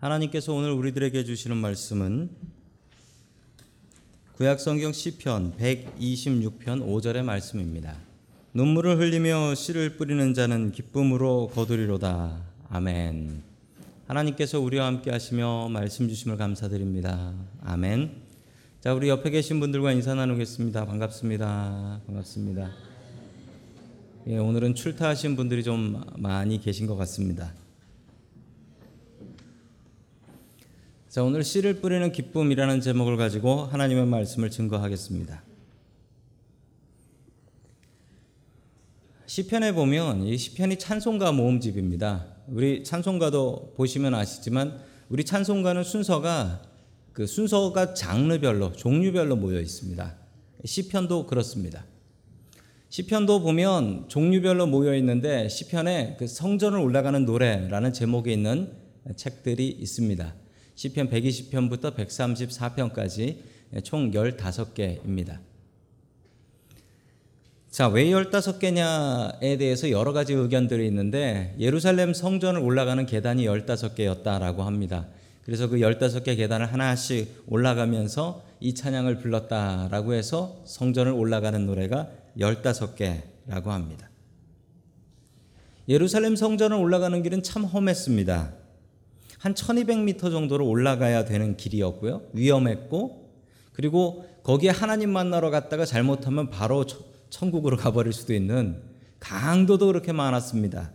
하나님께서 0.00 0.54
오늘 0.54 0.70
우리들에게 0.70 1.24
주시는 1.24 1.56
말씀은 1.56 2.30
구약성경 4.36 4.92
시편 4.92 5.54
126편 5.58 6.86
5절의 6.86 7.24
말씀입니다. 7.24 7.96
눈물을 8.54 9.00
흘리며 9.00 9.56
씨를 9.56 9.96
뿌리는 9.96 10.34
자는 10.34 10.70
기쁨으로 10.70 11.50
거두리로다. 11.52 12.40
아멘. 12.68 13.42
하나님께서 14.06 14.60
우리와 14.60 14.86
함께 14.86 15.10
하시며 15.10 15.68
말씀 15.68 16.08
주심을 16.08 16.36
감사드립니다. 16.36 17.34
아멘. 17.62 18.22
자, 18.80 18.94
우리 18.94 19.08
옆에 19.08 19.30
계신 19.30 19.58
분들과 19.58 19.90
인사 19.90 20.14
나누겠습니다. 20.14 20.86
반갑습니다. 20.86 22.02
반갑습니다. 22.06 22.70
예, 24.28 24.38
오늘은 24.38 24.76
출타하신 24.76 25.34
분들이 25.34 25.64
좀 25.64 26.04
많이 26.18 26.60
계신 26.60 26.86
것 26.86 26.94
같습니다. 26.94 27.52
자, 31.08 31.24
오늘 31.24 31.42
씨를 31.42 31.80
뿌리는 31.80 32.12
기쁨이라는 32.12 32.82
제목을 32.82 33.16
가지고 33.16 33.62
하나님의 33.64 34.04
말씀을 34.04 34.50
증거하겠습니다. 34.50 35.42
시편에 39.24 39.72
보면 39.72 40.24
이 40.24 40.36
시편이 40.36 40.78
찬송가 40.78 41.32
모음집입니다. 41.32 42.26
우리 42.48 42.84
찬송가도 42.84 43.72
보시면 43.78 44.12
아시지만 44.12 44.78
우리 45.08 45.24
찬송가는 45.24 45.82
순서가 45.82 46.60
그 47.14 47.26
순서가 47.26 47.94
장르별로 47.94 48.72
종류별로 48.72 49.36
모여 49.36 49.62
있습니다. 49.62 50.14
시편도 50.66 51.26
그렇습니다. 51.26 51.86
시편도 52.90 53.40
보면 53.40 54.10
종류별로 54.10 54.66
모여 54.66 54.94
있는데 54.96 55.48
시편에 55.48 56.16
그 56.18 56.26
성전을 56.26 56.78
올라가는 56.78 57.24
노래라는 57.24 57.94
제목이 57.94 58.30
있는 58.30 58.74
책들이 59.16 59.68
있습니다. 59.68 60.34
시편 60.78 61.10
120편부터 61.10 61.92
134편까지 61.96 63.38
총 63.82 64.12
15개입니다. 64.12 65.38
자, 67.68 67.88
왜 67.88 68.04
15개냐에 68.04 69.58
대해서 69.58 69.90
여러 69.90 70.12
가지 70.12 70.34
의견들이 70.34 70.86
있는데 70.86 71.56
예루살렘 71.58 72.14
성전을 72.14 72.60
올라가는 72.60 73.04
계단이 73.04 73.44
15개였다라고 73.46 74.58
합니다. 74.58 75.08
그래서 75.44 75.68
그 75.68 75.78
15개 75.78 76.36
계단을 76.36 76.72
하나씩 76.72 77.42
올라가면서 77.48 78.44
이 78.60 78.72
찬양을 78.72 79.18
불렀다라고 79.18 80.12
해서 80.14 80.62
성전을 80.64 81.10
올라가는 81.10 81.66
노래가 81.66 82.08
15개라고 82.38 83.66
합니다. 83.66 84.08
예루살렘 85.88 86.36
성전을 86.36 86.76
올라가는 86.76 87.20
길은 87.20 87.42
참 87.42 87.64
험했습니다. 87.64 88.67
한 89.38 89.54
1200m 89.54 90.30
정도로 90.30 90.68
올라가야 90.68 91.24
되는 91.24 91.56
길이었고요. 91.56 92.22
위험했고 92.32 93.30
그리고 93.72 94.26
거기에 94.42 94.70
하나님 94.70 95.10
만나러 95.10 95.50
갔다가 95.50 95.84
잘못하면 95.84 96.50
바로 96.50 96.84
천국으로 97.30 97.76
가버릴 97.76 98.12
수도 98.12 98.34
있는 98.34 98.82
강도도 99.20 99.86
그렇게 99.86 100.12
많았습니다. 100.12 100.90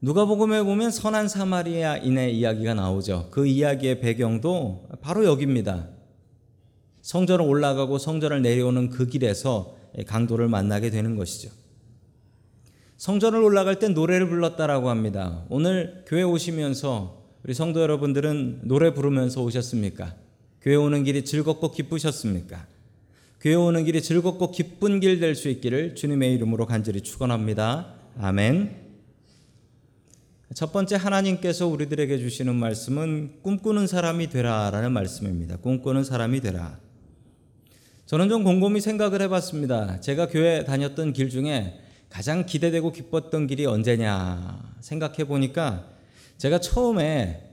누가복음에 0.00 0.62
보면 0.62 0.90
선한 0.90 1.28
사마리아인의 1.28 2.36
이야기가 2.36 2.74
나오죠. 2.74 3.28
그 3.30 3.46
이야기의 3.46 4.00
배경도 4.00 4.88
바로 5.00 5.24
여기입니다. 5.24 5.88
성전을 7.00 7.44
올라가고 7.44 7.98
성전을 7.98 8.42
내려오는 8.42 8.90
그 8.90 9.06
길에서 9.06 9.76
강도를 10.06 10.48
만나게 10.48 10.90
되는 10.90 11.16
것이죠. 11.16 11.50
성전을 13.04 13.42
올라갈 13.42 13.78
때 13.78 13.88
노래를 13.88 14.30
불렀다라고 14.30 14.88
합니다. 14.88 15.44
오늘 15.50 16.04
교회 16.06 16.22
오시면서 16.22 17.22
우리 17.44 17.52
성도 17.52 17.82
여러분들은 17.82 18.60
노래 18.64 18.94
부르면서 18.94 19.42
오셨습니까? 19.42 20.14
교회 20.62 20.74
오는 20.76 21.04
길이 21.04 21.22
즐겁고 21.22 21.70
기쁘셨습니까? 21.70 22.66
교회 23.42 23.56
오는 23.56 23.84
길이 23.84 24.00
즐겁고 24.00 24.52
기쁜 24.52 25.00
길 25.00 25.20
될 25.20 25.34
수 25.34 25.50
있기를 25.50 25.96
주님의 25.96 26.32
이름으로 26.32 26.64
간절히 26.64 27.02
축원합니다. 27.02 27.92
아멘. 28.18 28.74
첫 30.54 30.72
번째 30.72 30.96
하나님께서 30.96 31.66
우리들에게 31.66 32.16
주시는 32.16 32.54
말씀은 32.54 33.42
꿈꾸는 33.42 33.86
사람이 33.86 34.30
되라라는 34.30 34.92
말씀입니다. 34.92 35.58
꿈꾸는 35.58 36.04
사람이 36.04 36.40
되라. 36.40 36.78
저는 38.06 38.30
좀 38.30 38.44
곰곰이 38.44 38.80
생각을 38.80 39.20
해봤습니다. 39.20 40.00
제가 40.00 40.28
교회 40.28 40.64
다녔던 40.64 41.12
길 41.12 41.28
중에 41.28 41.83
가장 42.14 42.46
기대되고 42.46 42.92
기뻤던 42.92 43.48
길이 43.48 43.66
언제냐 43.66 44.76
생각해 44.78 45.24
보니까 45.24 45.90
제가 46.38 46.60
처음에 46.60 47.52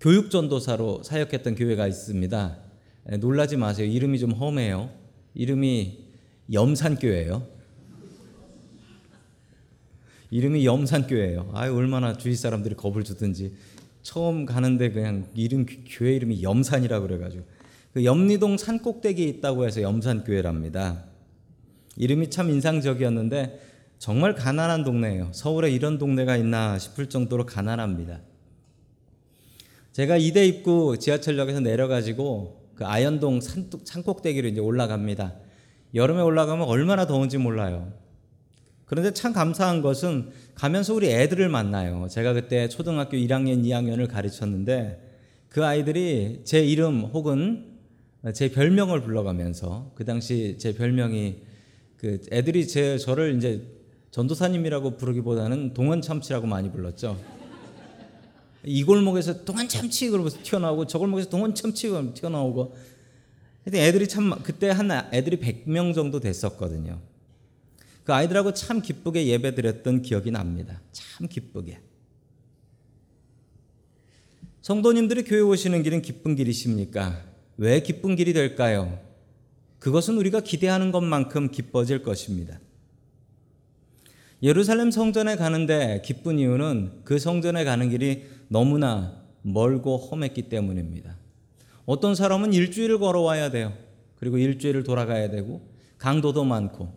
교육 0.00 0.32
전도사로 0.32 1.04
사역했던 1.04 1.54
교회가 1.54 1.86
있습니다. 1.86 2.58
놀라지 3.20 3.56
마세요. 3.56 3.86
이름이 3.86 4.18
좀 4.18 4.32
험해요. 4.32 4.90
이름이 5.34 6.06
염산교회예요. 6.52 7.46
이름이 10.32 10.66
염산교회예요. 10.66 11.52
아 11.54 11.72
얼마나 11.72 12.16
주위 12.16 12.34
사람들이 12.34 12.74
겁을 12.74 13.04
주든지 13.04 13.54
처음 14.02 14.44
가는데 14.44 14.90
그냥 14.90 15.28
이름 15.36 15.66
교회 15.88 16.16
이름이 16.16 16.42
염산이라 16.42 16.98
그래 16.98 17.18
가지고 17.18 17.44
그 17.92 18.04
염리동 18.04 18.58
산 18.58 18.80
꼭대기에 18.80 19.24
있다고 19.24 19.66
해서 19.66 19.82
염산교회랍니다. 19.82 21.15
이름이 21.96 22.30
참 22.30 22.50
인상적이었는데 22.50 23.60
정말 23.98 24.34
가난한 24.34 24.84
동네예요. 24.84 25.30
서울에 25.32 25.70
이런 25.70 25.98
동네가 25.98 26.36
있나 26.36 26.78
싶을 26.78 27.08
정도로 27.08 27.46
가난합니다. 27.46 28.20
제가 29.92 30.18
이대 30.18 30.46
입구 30.46 30.98
지하철역에서 30.98 31.60
내려가지고 31.60 32.66
그 32.74 32.84
아현동 32.84 33.40
산, 33.40 33.70
산꼭대기로 33.82 34.48
이제 34.48 34.60
올라갑니다. 34.60 35.34
여름에 35.94 36.20
올라가면 36.20 36.68
얼마나 36.68 37.06
더운지 37.06 37.38
몰라요. 37.38 37.92
그런데 38.84 39.12
참 39.12 39.32
감사한 39.32 39.80
것은 39.80 40.30
가면서 40.54 40.94
우리 40.94 41.10
애들을 41.10 41.48
만나요. 41.48 42.06
제가 42.08 42.34
그때 42.34 42.68
초등학교 42.68 43.16
1학년, 43.16 43.64
2학년을 43.64 44.08
가르쳤는데 44.08 45.02
그 45.48 45.64
아이들이 45.64 46.42
제 46.44 46.64
이름 46.64 47.00
혹은 47.04 47.78
제 48.34 48.50
별명을 48.50 49.00
불러가면서 49.00 49.92
그 49.94 50.04
당시 50.04 50.56
제 50.58 50.74
별명이 50.74 51.42
그 51.96 52.20
애들이 52.30 52.66
제 52.68 52.98
저를 52.98 53.36
이제 53.36 53.62
전도사님이라고 54.10 54.96
부르기보다는 54.96 55.74
동원 55.74 56.02
참치라고 56.02 56.46
많이 56.46 56.70
불렀죠. 56.70 57.18
이 58.64 58.82
골목에서 58.82 59.44
동원 59.44 59.68
참치 59.68 60.08
그러면서 60.10 60.38
튀어나오고 60.42 60.86
저 60.86 60.98
골목에서 60.98 61.30
동원 61.30 61.54
참치 61.54 61.88
그러면서 61.88 62.14
튀어나오고 62.20 62.74
하여튼 63.64 63.80
애들이 63.80 64.08
참 64.08 64.30
그때 64.42 64.70
한 64.70 64.90
애들이 65.12 65.38
100명 65.38 65.94
정도 65.94 66.20
됐었거든요. 66.20 67.00
그 68.04 68.14
아이들하고 68.14 68.54
참 68.54 68.80
기쁘게 68.80 69.26
예배드렸던 69.26 70.02
기억이 70.02 70.30
납니다. 70.30 70.80
참 70.92 71.26
기쁘게. 71.26 71.80
성도님들이 74.62 75.24
교회 75.24 75.40
오시는 75.40 75.82
길은 75.82 76.02
기쁜 76.02 76.34
길이십니까? 76.36 77.24
왜 77.56 77.80
기쁜 77.80 78.16
길이 78.16 78.32
될까요? 78.32 79.05
그것은 79.86 80.16
우리가 80.16 80.40
기대하는 80.40 80.90
것만큼 80.90 81.52
기뻐질 81.52 82.02
것입니다. 82.02 82.58
예루살렘 84.42 84.90
성전에 84.90 85.36
가는데 85.36 86.02
기쁜 86.04 86.40
이유는 86.40 87.02
그 87.04 87.20
성전에 87.20 87.62
가는 87.62 87.88
길이 87.88 88.24
너무나 88.48 89.22
멀고 89.42 89.96
험했기 89.96 90.48
때문입니다. 90.48 91.16
어떤 91.84 92.16
사람은 92.16 92.52
일주일을 92.52 92.98
걸어와야 92.98 93.52
돼요. 93.52 93.74
그리고 94.16 94.38
일주일을 94.38 94.82
돌아가야 94.82 95.30
되고 95.30 95.62
강도도 95.98 96.42
많고 96.42 96.92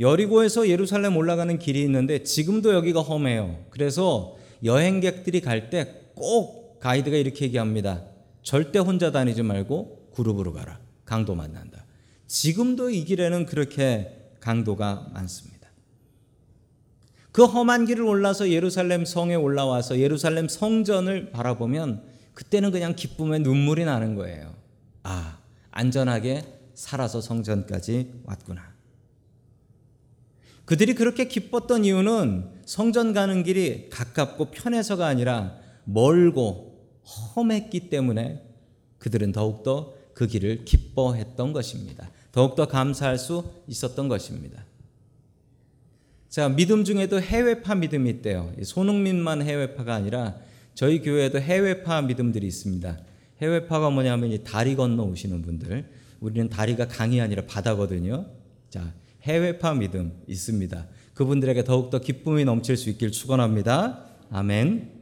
여리고에서 0.00 0.68
예루살렘 0.68 1.16
올라가는 1.16 1.56
길이 1.56 1.82
있는데 1.82 2.24
지금도 2.24 2.74
여기가 2.74 3.00
험해요. 3.00 3.64
그래서 3.70 4.36
여행객들이 4.64 5.40
갈 5.40 5.70
때 5.70 6.10
꼭 6.16 6.80
가이드가 6.80 7.16
이렇게 7.16 7.44
얘기합니다. 7.44 8.02
절대 8.42 8.80
혼자 8.80 9.12
다니지 9.12 9.44
말고 9.44 10.10
그룹으로 10.16 10.52
가라. 10.52 10.80
강도 11.04 11.36
만난다. 11.36 11.84
지금도 12.28 12.90
이 12.90 13.04
길에는 13.04 13.46
그렇게 13.46 14.30
강도가 14.40 15.08
많습니다. 15.12 15.68
그 17.32 17.44
험한 17.44 17.86
길을 17.86 18.04
올라서 18.04 18.50
예루살렘 18.50 19.04
성에 19.04 19.34
올라와서 19.34 19.98
예루살렘 19.98 20.48
성전을 20.48 21.30
바라보면 21.30 22.04
그때는 22.34 22.70
그냥 22.70 22.94
기쁨에 22.94 23.38
눈물이 23.38 23.84
나는 23.84 24.14
거예요. 24.14 24.54
아, 25.02 25.38
안전하게 25.70 26.44
살아서 26.74 27.20
성전까지 27.20 28.22
왔구나. 28.24 28.74
그들이 30.64 30.94
그렇게 30.94 31.28
기뻤던 31.28 31.84
이유는 31.84 32.62
성전 32.66 33.14
가는 33.14 33.42
길이 33.42 33.88
가깝고 33.88 34.50
편해서가 34.50 35.06
아니라 35.06 35.56
멀고 35.84 36.86
험했기 37.34 37.88
때문에 37.88 38.44
그들은 38.98 39.32
더욱더 39.32 39.94
그 40.12 40.26
길을 40.26 40.64
기뻐했던 40.64 41.52
것입니다. 41.52 42.10
더욱더 42.38 42.68
감사할 42.68 43.18
수 43.18 43.50
있었던 43.66 44.06
것입니다. 44.06 44.64
자, 46.28 46.48
믿음 46.48 46.84
중에도 46.84 47.20
해외파 47.20 47.74
믿음이 47.74 48.08
있대요. 48.10 48.52
손흥민만 48.62 49.42
해외파가 49.42 49.92
아니라 49.96 50.36
저희 50.72 51.02
교회에도 51.02 51.40
해외파 51.40 52.00
믿음들이 52.02 52.46
있습니다. 52.46 52.96
해외파가 53.42 53.90
뭐냐면 53.90 54.30
이 54.30 54.44
다리 54.44 54.76
건너 54.76 55.02
오시는 55.02 55.42
분들. 55.42 55.90
우리는 56.20 56.48
다리가 56.48 56.86
강이 56.86 57.20
아니라 57.20 57.44
바다거든요. 57.44 58.26
자, 58.70 58.94
해외파 59.22 59.74
믿음 59.74 60.12
있습니다. 60.28 60.86
그분들에게 61.14 61.64
더욱더 61.64 61.98
기쁨이 61.98 62.44
넘칠 62.44 62.76
수 62.76 62.88
있길 62.90 63.10
축원합니다. 63.10 64.04
아멘. 64.30 64.92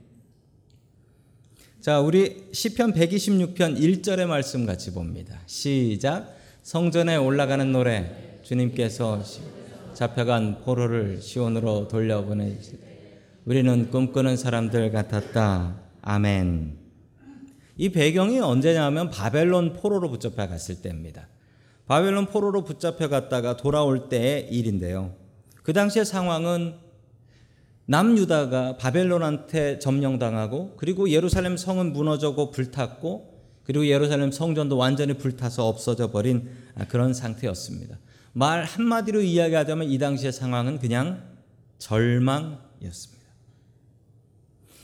자, 1.82 2.00
우리 2.00 2.46
시편 2.52 2.94
126편 2.94 3.78
1절의 3.78 4.24
말씀 4.24 4.64
같이 4.64 4.94
봅니다. 4.94 5.42
시작. 5.44 6.35
성전에 6.66 7.14
올라가는 7.14 7.70
노래 7.70 8.40
주님께서 8.42 9.22
잡혀간 9.94 10.62
포로를 10.64 11.22
시온으로 11.22 11.86
돌려보내실 11.86 12.80
우리는 13.44 13.88
꿈꾸는 13.88 14.36
사람들 14.36 14.90
같았다. 14.90 15.76
아멘. 16.02 16.76
이 17.76 17.90
배경이 17.90 18.40
언제냐면 18.40 19.10
바벨론 19.10 19.74
포로로 19.74 20.10
붙잡혀 20.10 20.48
갔을 20.48 20.82
때입니다. 20.82 21.28
바벨론 21.86 22.26
포로로 22.26 22.64
붙잡혀 22.64 23.08
갔다가 23.08 23.56
돌아올 23.56 24.08
때의 24.08 24.48
일인데요. 24.50 25.14
그 25.62 25.72
당시의 25.72 26.04
상황은 26.04 26.78
남유다가 27.84 28.76
바벨론한테 28.76 29.78
점령당하고 29.78 30.74
그리고 30.76 31.10
예루살렘 31.10 31.56
성은 31.56 31.92
무너져고 31.92 32.50
불탔고 32.50 33.35
그리고 33.66 33.86
예루살렘 33.88 34.30
성전도 34.30 34.76
완전히 34.76 35.14
불타서 35.14 35.66
없어져 35.66 36.12
버린 36.12 36.48
그런 36.88 37.12
상태였습니다. 37.12 37.98
말 38.32 38.64
한마디로 38.64 39.22
이야기하자면 39.22 39.90
이 39.90 39.98
당시의 39.98 40.32
상황은 40.32 40.78
그냥 40.78 41.22
절망이었습니다. 41.78 43.26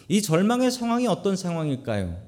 이 0.09 0.21
절망의 0.21 0.73
상황이 0.73 1.07
어떤 1.07 1.37
상황일까요? 1.37 2.21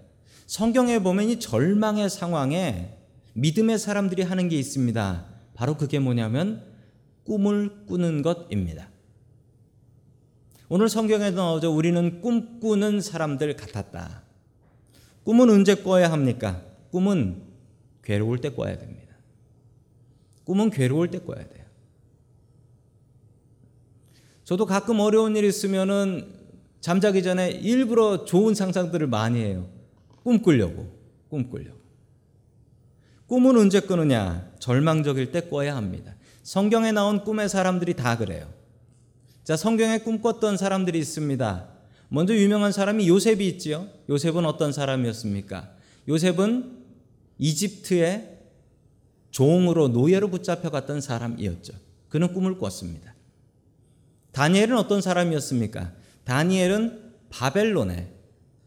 성경에 0.47 1.01
보면 1.01 1.29
이 1.29 1.41
절망의 1.41 2.09
상황에 2.09 2.99
믿음의 3.33 3.79
사람들이 3.79 4.23
하는 4.23 4.49
게 4.49 4.57
있습니다. 4.57 5.27
바로 5.55 5.77
그게 5.77 5.99
뭐냐면 5.99 6.65
꿈을 7.25 7.87
꾸는 7.87 8.23
것입니다. 8.23 8.89
오늘 10.69 10.89
성경에 10.89 11.31
나오죠. 11.31 11.75
우리는 11.75 12.21
꿈꾸는 12.21 13.01
사람들 13.01 13.57
같았다. 13.57 14.24
꿈은 15.25 15.51
언제 15.51 15.75
꿔야 15.75 16.13
합니까? 16.13 16.63
꿈은 16.91 17.43
괴로울 18.03 18.41
때 18.41 18.51
꿔야 18.51 18.79
됩니다. 18.79 19.15
꿈은 20.45 20.71
괴로울 20.71 21.11
때 21.11 21.19
꿔야 21.19 21.47
돼요. 21.49 21.65
저도 24.45 24.67
가끔 24.67 25.01
어려운 25.01 25.37
일 25.37 25.45
있으면은 25.45 26.29
잠자기 26.81 27.23
전에 27.23 27.51
일부러 27.51 28.27
좋은 28.27 28.55
상상들을 28.55 29.07
많이 29.07 29.41
해요. 29.41 29.67
꿈 30.23 30.43
꾸려고, 30.43 30.95
꿈 31.31 31.49
꾸려고. 31.49 31.79
꿈은 33.27 33.57
언제 33.57 33.81
꾸느냐? 33.81 34.53
절망적일 34.59 35.33
때 35.33 35.49
꿔야 35.49 35.75
합니다. 35.77 36.15
성경에 36.43 36.93
나온 36.93 37.25
꿈의 37.25 37.49
사람들이 37.49 37.95
다 37.95 38.19
그래요. 38.19 38.53
자, 39.45 39.57
성경에 39.57 39.99
꿈꿨던 39.99 40.59
사람들이 40.59 40.99
있습니다. 40.99 41.74
먼저 42.15 42.33
유명한 42.33 42.71
사람이 42.71 43.09
요셉이 43.09 43.45
있지요. 43.49 43.89
요셉은 44.09 44.47
어떤 44.47 44.71
사람이었습니까? 44.71 45.73
요셉은 46.09 46.85
이집트의 47.39 48.39
종으로 49.33 49.89
노예로 49.89 50.29
붙잡혀 50.29 50.71
갔던 50.71 51.01
사람이었죠. 51.01 51.75
그는 52.09 52.33
꿈을 52.33 52.57
꿨습니다. 52.59 53.17
다니엘은 54.31 54.79
어떤 54.79 55.01
사람이었습니까? 55.01 55.93
다니엘은 56.23 57.15
바벨론에 57.31 58.13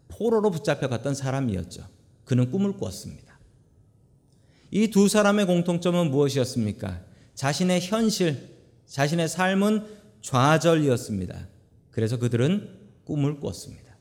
포로로 0.10 0.52
붙잡혀 0.52 0.90
갔던 0.90 1.16
사람이었죠. 1.16 1.88
그는 2.26 2.52
꿈을 2.52 2.76
꿨습니다. 2.76 3.40
이 4.72 4.88
두 4.90 5.08
사람의 5.08 5.46
공통점은 5.46 6.12
무엇이었습니까? 6.12 7.02
자신의 7.34 7.80
현실, 7.80 8.58
자신의 8.88 9.30
삶은 9.30 9.86
좌절이었습니다. 10.22 11.48
그래서 11.92 12.20
그들은 12.20 12.87
꿈을 13.08 13.40
꿨습니다. 13.40 13.96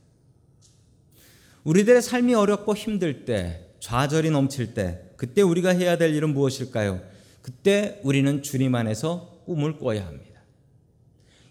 우리들의 1.62 2.02
삶이 2.02 2.34
어렵고 2.34 2.74
힘들 2.74 3.24
때, 3.24 3.70
좌절이 3.80 4.30
넘칠 4.30 4.74
때, 4.74 5.00
그때 5.16 5.42
우리가 5.42 5.70
해야 5.70 5.96
될 5.96 6.12
일은 6.14 6.34
무엇일까요? 6.34 7.00
그때 7.40 8.00
우리는 8.02 8.42
주님 8.42 8.74
안에서 8.74 9.42
꿈을 9.46 9.78
꿔야 9.78 10.06
합니다. 10.06 10.40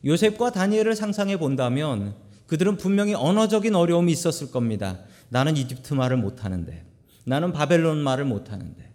요셉과 0.04 0.52
다니엘을 0.52 0.96
상상해 0.96 1.38
본다면 1.38 2.16
그들은 2.48 2.78
분명히 2.78 3.14
언어적인 3.14 3.74
어려움이 3.74 4.12
있었을 4.12 4.52
겁니다. 4.52 5.00
나는 5.30 5.58
이집트 5.58 5.94
말을 5.94 6.18
못하는데, 6.18 6.86
나는 7.24 7.54
바벨론 7.54 7.98
말을 7.98 8.26
못하는데, 8.26 8.94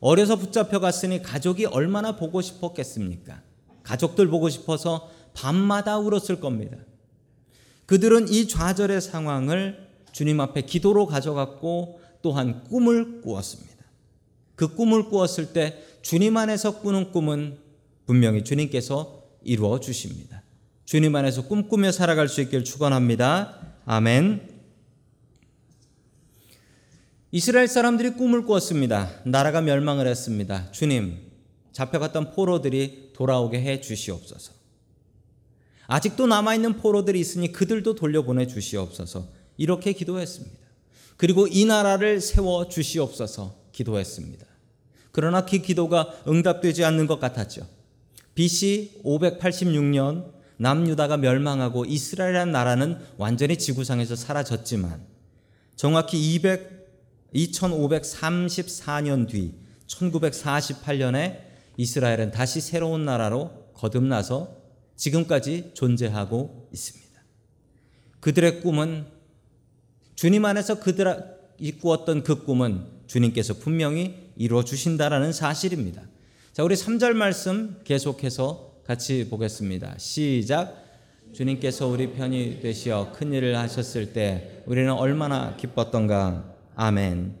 어려서 0.00 0.36
붙잡혀 0.36 0.78
갔으니 0.78 1.22
가족이 1.22 1.66
얼마나 1.66 2.16
보고 2.16 2.40
싶었겠습니까? 2.40 3.42
가족들 3.82 4.28
보고 4.28 4.48
싶어서 4.48 5.10
밤마다 5.34 5.98
울었을 5.98 6.40
겁니다. 6.40 6.76
그들은 7.90 8.28
이 8.28 8.46
좌절의 8.46 9.00
상황을 9.00 9.88
주님 10.12 10.38
앞에 10.38 10.62
기도로 10.62 11.06
가져갔고 11.08 12.00
또한 12.22 12.62
꿈을 12.62 13.20
꾸었습니다. 13.20 13.84
그 14.54 14.76
꿈을 14.76 15.08
꾸었을 15.08 15.52
때 15.52 15.82
주님 16.00 16.36
안에서 16.36 16.82
꾸는 16.82 17.10
꿈은 17.10 17.58
분명히 18.06 18.44
주님께서 18.44 19.24
이루어 19.42 19.80
주십니다. 19.80 20.44
주님 20.84 21.16
안에서 21.16 21.48
꿈꾸며 21.48 21.90
살아갈 21.90 22.28
수 22.28 22.40
있길 22.42 22.62
축원합니다. 22.62 23.58
아멘. 23.86 24.48
이스라엘 27.32 27.66
사람들이 27.66 28.10
꿈을 28.10 28.44
꾸었습니다. 28.44 29.22
나라가 29.24 29.60
멸망을 29.62 30.06
했습니다. 30.06 30.70
주님, 30.70 31.18
잡혀갔던 31.72 32.34
포로들이 32.34 33.10
돌아오게 33.14 33.60
해 33.60 33.80
주시옵소서. 33.80 34.59
아직도 35.90 36.28
남아있는 36.28 36.76
포로들이 36.76 37.18
있으니 37.18 37.50
그들도 37.50 37.96
돌려보내 37.96 38.46
주시옵소서. 38.46 39.26
이렇게 39.56 39.92
기도했습니다. 39.92 40.56
그리고 41.16 41.48
이 41.48 41.64
나라를 41.64 42.20
세워 42.20 42.68
주시옵소서 42.68 43.56
기도했습니다. 43.72 44.46
그러나 45.10 45.44
그 45.44 45.58
기도가 45.58 46.14
응답되지 46.28 46.84
않는 46.84 47.08
것 47.08 47.18
같았죠. 47.18 47.66
BC 48.36 49.00
586년 49.04 50.32
남유다가 50.58 51.16
멸망하고 51.16 51.84
이스라엘이라는 51.84 52.52
나라는 52.52 52.98
완전히 53.16 53.58
지구상에서 53.58 54.14
사라졌지만 54.14 55.04
정확히 55.74 56.34
200 56.34 56.78
2534년 57.34 59.28
뒤 59.28 59.54
1948년에 59.88 61.40
이스라엘은 61.76 62.30
다시 62.30 62.60
새로운 62.60 63.04
나라로 63.04 63.50
거듭나서 63.74 64.59
지금까지 65.00 65.70
존재하고 65.72 66.68
있습니다. 66.72 67.10
그들의 68.20 68.60
꿈은 68.60 69.06
주님 70.14 70.44
안에서 70.44 70.78
그들이 70.78 71.72
꾸었던 71.80 72.22
그 72.22 72.44
꿈은 72.44 72.84
주님께서 73.06 73.54
분명히 73.54 74.30
이루어 74.36 74.62
주신다라는 74.62 75.32
사실입니다. 75.32 76.02
자, 76.52 76.62
우리 76.62 76.74
3절 76.74 77.14
말씀 77.14 77.80
계속해서 77.84 78.82
같이 78.84 79.26
보겠습니다. 79.30 79.96
시작. 79.96 80.76
주님께서 81.32 81.86
우리 81.86 82.12
편이 82.12 82.60
되시어 82.60 83.12
큰 83.14 83.32
일을 83.32 83.56
하셨을 83.56 84.12
때 84.12 84.62
우리는 84.66 84.92
얼마나 84.92 85.56
기뻤던가. 85.56 86.54
아멘. 86.74 87.36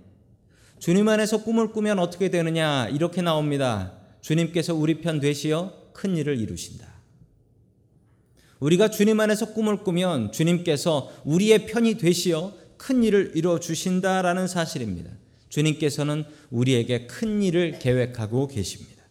주님 0.78 1.06
안에서 1.08 1.44
꿈을 1.44 1.72
꾸면 1.72 1.98
어떻게 1.98 2.30
되느냐? 2.30 2.88
이렇게 2.88 3.20
나옵니다. 3.20 3.92
주님께서 4.22 4.74
우리 4.74 5.02
편 5.02 5.20
되시어 5.20 5.74
큰 5.92 6.16
일을 6.16 6.38
이루신다. 6.38 6.89
우리가 8.60 8.90
주님 8.90 9.18
안에서 9.18 9.52
꿈을 9.52 9.78
꾸면 9.78 10.32
주님께서 10.32 11.10
우리의 11.24 11.66
편이 11.66 11.94
되시어 11.96 12.52
큰 12.76 13.02
일을 13.02 13.32
이루어 13.34 13.58
주신다라는 13.58 14.46
사실입니다. 14.46 15.10
주님께서는 15.48 16.24
우리에게 16.50 17.06
큰 17.06 17.42
일을 17.42 17.78
계획하고 17.78 18.46
계십니다. 18.48 19.02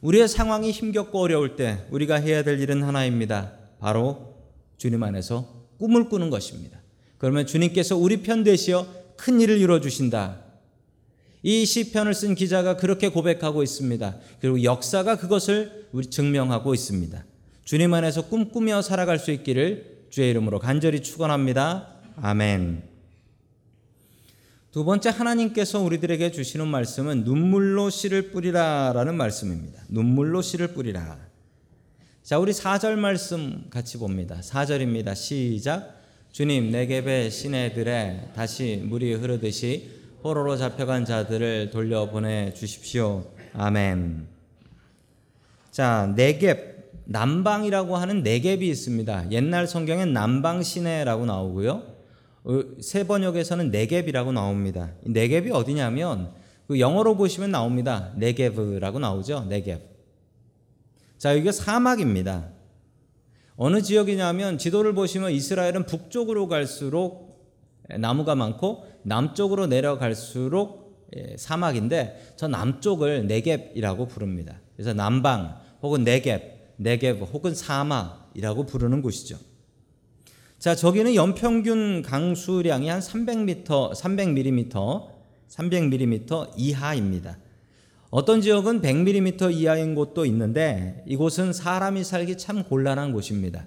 우리의 0.00 0.28
상황이 0.28 0.70
힘겹고 0.70 1.20
어려울 1.20 1.56
때 1.56 1.84
우리가 1.90 2.16
해야 2.16 2.42
될 2.42 2.60
일은 2.60 2.82
하나입니다. 2.82 3.52
바로 3.80 4.34
주님 4.76 5.02
안에서 5.02 5.66
꿈을 5.78 6.08
꾸는 6.08 6.30
것입니다. 6.30 6.80
그러면 7.18 7.46
주님께서 7.46 7.96
우리 7.96 8.22
편 8.22 8.44
되시어 8.44 8.86
큰 9.16 9.40
일을 9.40 9.58
이루어 9.58 9.80
주신다. 9.80 10.44
이 11.42 11.64
시편을 11.66 12.14
쓴 12.14 12.34
기자가 12.34 12.76
그렇게 12.76 13.08
고백하고 13.08 13.62
있습니다. 13.62 14.16
그리고 14.40 14.62
역사가 14.62 15.16
그것을 15.16 15.88
우리 15.92 16.06
증명하고 16.06 16.74
있습니다. 16.74 17.24
주님 17.68 17.92
안에서 17.92 18.28
꿈꾸며 18.28 18.80
살아갈 18.80 19.18
수 19.18 19.30
있기를 19.30 20.06
주의 20.08 20.30
이름으로 20.30 20.58
간절히 20.58 21.02
축원합니다. 21.02 21.96
아멘. 22.16 22.82
두 24.70 24.86
번째 24.86 25.10
하나님께서 25.10 25.78
우리들에게 25.80 26.32
주시는 26.32 26.66
말씀은 26.66 27.24
눈물로 27.24 27.90
씨를 27.90 28.30
뿌리라라는 28.30 29.14
말씀입니다. 29.14 29.82
눈물로 29.90 30.40
씨를 30.40 30.68
뿌리라. 30.68 31.18
자, 32.22 32.38
우리 32.38 32.52
4절 32.52 32.94
말씀 32.94 33.66
같이 33.68 33.98
봅니다. 33.98 34.40
4절입니다. 34.40 35.14
시작. 35.14 36.00
주님 36.32 36.70
내geb의 36.70 37.30
시내들에 37.30 38.30
다시 38.34 38.82
물이 38.82 39.12
흐르듯이 39.12 39.90
포로로 40.22 40.56
잡혀간 40.56 41.04
자들을 41.04 41.68
돌려보내 41.68 42.54
주십시오. 42.54 43.30
아멘. 43.52 44.26
자, 45.70 46.14
네겝 46.16 46.77
남방이라고 47.08 47.96
하는 47.96 48.22
네겝이 48.22 48.68
있습니다. 48.68 49.30
옛날 49.32 49.66
성경엔 49.66 50.12
남방 50.12 50.62
시내라고 50.62 51.24
나오고요. 51.24 51.82
어, 52.44 52.62
세 52.80 53.06
번역에서는 53.06 53.70
네겝이라고 53.70 54.32
나옵니다. 54.32 54.92
네겝이 55.04 55.50
어디냐면 55.50 56.32
그 56.66 56.78
영어로 56.78 57.16
보시면 57.16 57.50
나옵니다. 57.50 58.12
네게브라고 58.16 58.98
나오죠. 58.98 59.46
네겝. 59.48 59.80
자, 61.16 61.32
이게 61.32 61.50
사막입니다. 61.50 62.50
어느 63.56 63.80
지역이냐면 63.80 64.58
지도를 64.58 64.92
보시면 64.92 65.32
이스라엘은 65.32 65.86
북쪽으로 65.86 66.46
갈수록 66.46 67.42
나무가 67.98 68.34
많고 68.34 68.84
남쪽으로 69.02 69.66
내려갈수록 69.66 71.08
예, 71.16 71.36
사막인데 71.38 72.34
저 72.36 72.48
남쪽을 72.48 73.26
네겝이라고 73.26 74.06
부릅니다. 74.08 74.60
그래서 74.76 74.92
남방 74.92 75.58
혹은 75.80 76.04
네겝 76.04 76.57
네게브 76.78 77.24
혹은 77.24 77.54
사마이라고 77.54 78.66
부르는 78.66 79.02
곳이죠. 79.02 79.38
자, 80.58 80.74
저기는 80.74 81.14
연평균 81.14 82.02
강수량이 82.02 82.88
한 82.88 83.00
300m, 83.00 83.94
300mm, 83.94 85.08
300mm 85.48 86.52
이하입니다. 86.56 87.38
어떤 88.10 88.40
지역은 88.40 88.80
100mm 88.80 89.52
이하인 89.52 89.94
곳도 89.94 90.24
있는데 90.26 91.04
이곳은 91.06 91.52
사람이 91.52 92.04
살기 92.04 92.38
참 92.38 92.64
곤란한 92.64 93.12
곳입니다. 93.12 93.66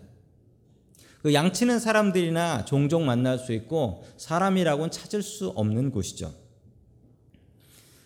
그 1.21 1.33
양치는 1.33 1.79
사람들이나 1.79 2.65
종종 2.65 3.05
만날 3.05 3.37
수 3.37 3.53
있고 3.53 4.03
사람이라고는 4.17 4.89
찾을 4.89 5.21
수 5.21 5.49
없는 5.49 5.91
곳이죠. 5.91 6.33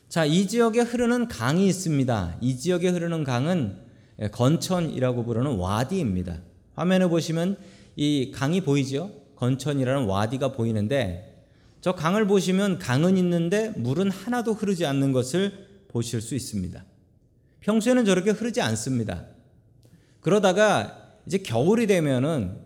자, 0.09 0.25
이 0.25 0.47
지역에 0.47 0.81
흐르는 0.81 1.27
강이 1.27 1.67
있습니다. 1.67 2.37
이 2.41 2.57
지역에 2.57 2.89
흐르는 2.89 3.23
강은 3.23 3.77
예, 3.77 3.84
건천이라고 4.31 5.25
부르는 5.25 5.57
와디입니다. 5.57 6.41
화면에 6.73 7.07
보시면 7.07 7.57
이 7.95 8.31
강이 8.33 8.61
보이죠? 8.61 9.11
건천이라는 9.35 10.05
와디가 10.05 10.53
보이는데 10.53 11.43
저 11.81 11.93
강을 11.93 12.25
보시면 12.25 12.79
강은 12.79 13.17
있는데 13.17 13.69
물은 13.77 14.09
하나도 14.09 14.53
흐르지 14.53 14.85
않는 14.85 15.11
것을 15.11 15.67
보실 15.87 16.21
수 16.21 16.35
있습니다. 16.35 16.83
평소에는 17.61 18.05
저렇게 18.05 18.31
흐르지 18.31 18.61
않습니다. 18.61 19.25
그러다가 20.21 21.13
이제 21.27 21.37
겨울이 21.39 21.87
되면은 21.87 22.57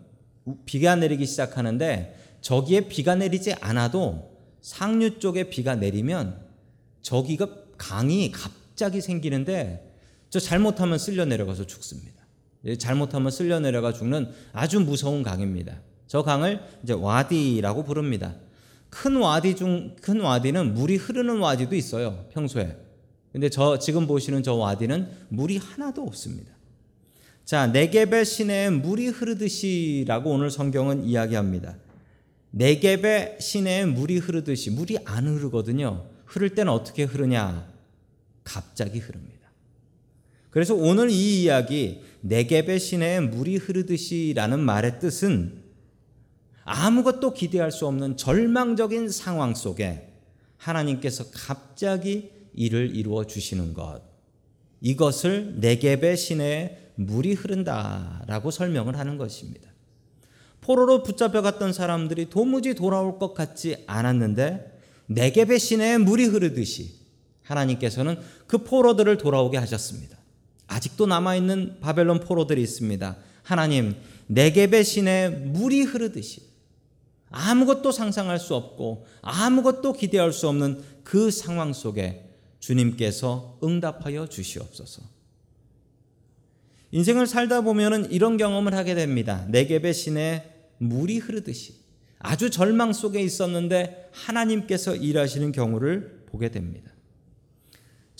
비가 0.64 0.96
내리기 0.96 1.26
시작하는데 1.26 2.16
저기에 2.40 2.88
비가 2.88 3.14
내리지 3.14 3.52
않아도 3.54 4.38
상류 4.60 5.18
쪽에 5.18 5.50
비가 5.50 5.74
내리면 5.74 6.40
저기가 7.02 7.48
강이 7.76 8.30
갑자기 8.30 9.00
생기는데 9.00 9.89
저 10.30 10.40
잘못하면 10.40 10.98
쓸려 10.98 11.24
내려가서 11.24 11.66
죽습니다. 11.66 12.20
잘못하면 12.78 13.30
쓸려 13.30 13.60
내려가 13.60 13.92
죽는 13.92 14.30
아주 14.52 14.80
무서운 14.80 15.22
강입니다. 15.22 15.80
저 16.06 16.22
강을 16.22 16.60
이제 16.82 16.92
와디라고 16.92 17.84
부릅니다. 17.84 18.34
큰 18.90 19.16
와디 19.16 19.56
중 19.56 19.96
큰 20.00 20.20
와디는 20.20 20.74
물이 20.74 20.96
흐르는 20.96 21.38
와디도 21.38 21.74
있어요. 21.76 22.26
평소에. 22.32 22.76
근데 23.32 23.48
저 23.48 23.78
지금 23.78 24.06
보시는 24.06 24.42
저 24.42 24.54
와디는 24.54 25.08
물이 25.28 25.58
하나도 25.58 26.02
없습니다. 26.02 26.52
자, 27.44 27.66
네겝의 27.68 28.24
시내에 28.24 28.70
물이 28.70 29.08
흐르듯이라고 29.08 30.30
오늘 30.30 30.50
성경은 30.50 31.04
이야기합니다. 31.04 31.76
네겝의 32.50 33.38
시내에 33.40 33.86
물이 33.86 34.18
흐르듯이 34.18 34.70
물이 34.70 34.98
안 35.04 35.26
흐르거든요. 35.28 36.06
흐를 36.26 36.54
때는 36.54 36.72
어떻게 36.72 37.04
흐르냐? 37.04 37.68
갑자기 38.44 38.98
흐릅니다. 38.98 39.39
그래서 40.50 40.74
오늘 40.74 41.10
이 41.10 41.42
이야기 41.42 42.02
네겝의 42.22 42.80
시내에 42.80 43.20
물이 43.20 43.56
흐르듯이라는 43.56 44.60
말의 44.60 44.98
뜻은 45.00 45.62
아무것도 46.64 47.34
기대할 47.34 47.72
수 47.72 47.86
없는 47.86 48.16
절망적인 48.16 49.08
상황 49.08 49.54
속에 49.54 50.12
하나님께서 50.56 51.24
갑자기 51.32 52.30
일을 52.52 52.94
이루어 52.94 53.24
주시는 53.24 53.74
것. 53.74 54.02
이것을 54.80 55.56
네겝의 55.60 56.16
시내에 56.16 56.92
물이 56.96 57.34
흐른다라고 57.34 58.50
설명을 58.50 58.98
하는 58.98 59.18
것입니다. 59.18 59.70
포로로 60.60 61.02
붙잡혀 61.02 61.42
갔던 61.42 61.72
사람들이 61.72 62.28
도무지 62.28 62.74
돌아올 62.74 63.18
것 63.18 63.34
같지 63.34 63.82
않았는데 63.86 64.78
네겝의 65.06 65.58
시내에 65.58 65.98
물이 65.98 66.26
흐르듯이 66.26 67.00
하나님께서는 67.42 68.18
그 68.46 68.58
포로들을 68.58 69.16
돌아오게 69.16 69.56
하셨습니다. 69.58 70.19
아직도 70.70 71.06
남아있는 71.06 71.80
바벨론 71.80 72.20
포로들이 72.20 72.62
있습니다. 72.62 73.16
하나님, 73.42 73.96
네겝의 74.28 74.84
시내 74.84 75.28
물이 75.28 75.82
흐르듯이 75.82 76.42
아무것도 77.30 77.90
상상할 77.90 78.38
수 78.38 78.54
없고 78.54 79.04
아무것도 79.20 79.92
기대할 79.94 80.32
수 80.32 80.48
없는 80.48 80.82
그 81.02 81.32
상황 81.32 81.72
속에 81.72 82.24
주님께서 82.60 83.58
응답하여 83.64 84.28
주시옵소서. 84.28 85.02
인생을 86.92 87.26
살다 87.26 87.62
보면은 87.62 88.10
이런 88.12 88.36
경험을 88.36 88.74
하게 88.74 88.94
됩니다. 88.94 89.46
네겝의 89.48 89.92
시내 89.92 90.44
물이 90.78 91.18
흐르듯이 91.18 91.74
아주 92.20 92.50
절망 92.50 92.92
속에 92.92 93.20
있었는데 93.20 94.10
하나님께서 94.12 94.94
일하시는 94.94 95.50
경우를 95.50 96.26
보게 96.26 96.50
됩니다. 96.50 96.89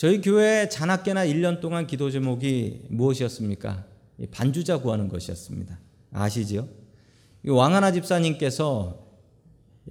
저희 0.01 0.23
교회 0.23 0.67
잔학계나 0.71 1.27
1년 1.27 1.61
동안 1.61 1.87
기도 1.87 2.11
제목이 2.11 2.85
무엇이었습니까? 2.89 3.85
반주자 4.31 4.79
구하는 4.79 5.11
것이었습니다. 5.11 5.79
아시지요? 6.13 6.67
왕하나 7.47 7.93
집사님께서 7.93 9.07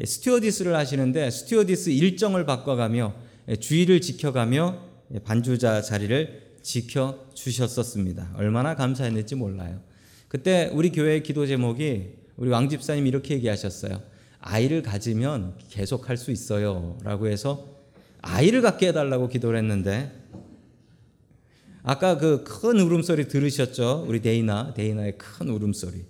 스튜어디스를 0.04 0.76
하시는데 0.76 1.30
스튜어디스 1.30 1.92
일정을 1.92 2.48
바꿔가며 2.48 3.14
주의를 3.60 4.02
지켜가며 4.02 4.82
반주자 5.26 5.84
자리를 5.84 6.56
지켜 6.64 7.28
주셨었습니다. 7.36 8.34
얼마나 8.36 8.76
감사했는지 8.76 9.36
몰라요. 9.36 9.80
그때 10.28 10.72
우리 10.74 10.92
교회의 10.92 11.22
기도 11.22 11.46
제목이 11.46 12.16
우리 12.36 12.50
왕 12.50 12.68
집사님 12.68 13.06
이렇게 13.06 13.36
얘기하셨어요. 13.36 14.02
아이를 14.40 14.82
가지면 14.82 15.60
계속 15.70 16.10
할 16.10 16.18
수 16.18 16.32
있어요. 16.32 16.98
라고 17.04 17.28
해서 17.28 17.78
아이를 18.22 18.62
갖게 18.62 18.88
해달라고 18.90 19.28
기도를 19.30 19.60
했는데 19.60 20.12
아까 21.84 22.18
그 22.18 22.44
큰 22.44 22.80
울음소리 22.80 23.28
들으셨죠? 23.28 24.06
우리 24.08 24.22
데이나, 24.22 24.74
데이나의 24.74 25.18
큰 25.18 25.50
울음소리. 25.50 26.06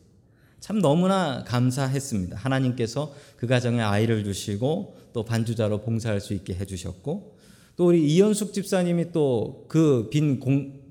참 0.60 0.82
너무나 0.82 1.44
감사했습니다. 1.46 2.36
하나님께서 2.38 3.13
그 3.38 3.48
가정에 3.48 3.82
아이를 3.82 4.24
주시고 4.24 4.98
또 5.13 5.24
반주자로 5.24 5.82
봉사할 5.82 6.20
수 6.20 6.34
있게 6.34 6.54
해주셨고 6.56 7.38
또 7.78 7.86
우리 7.88 8.06
이현숙 8.13 8.54
집사님이 8.54 9.12
또 9.12 9.66
그 9.70 10.10
빈 10.12 10.39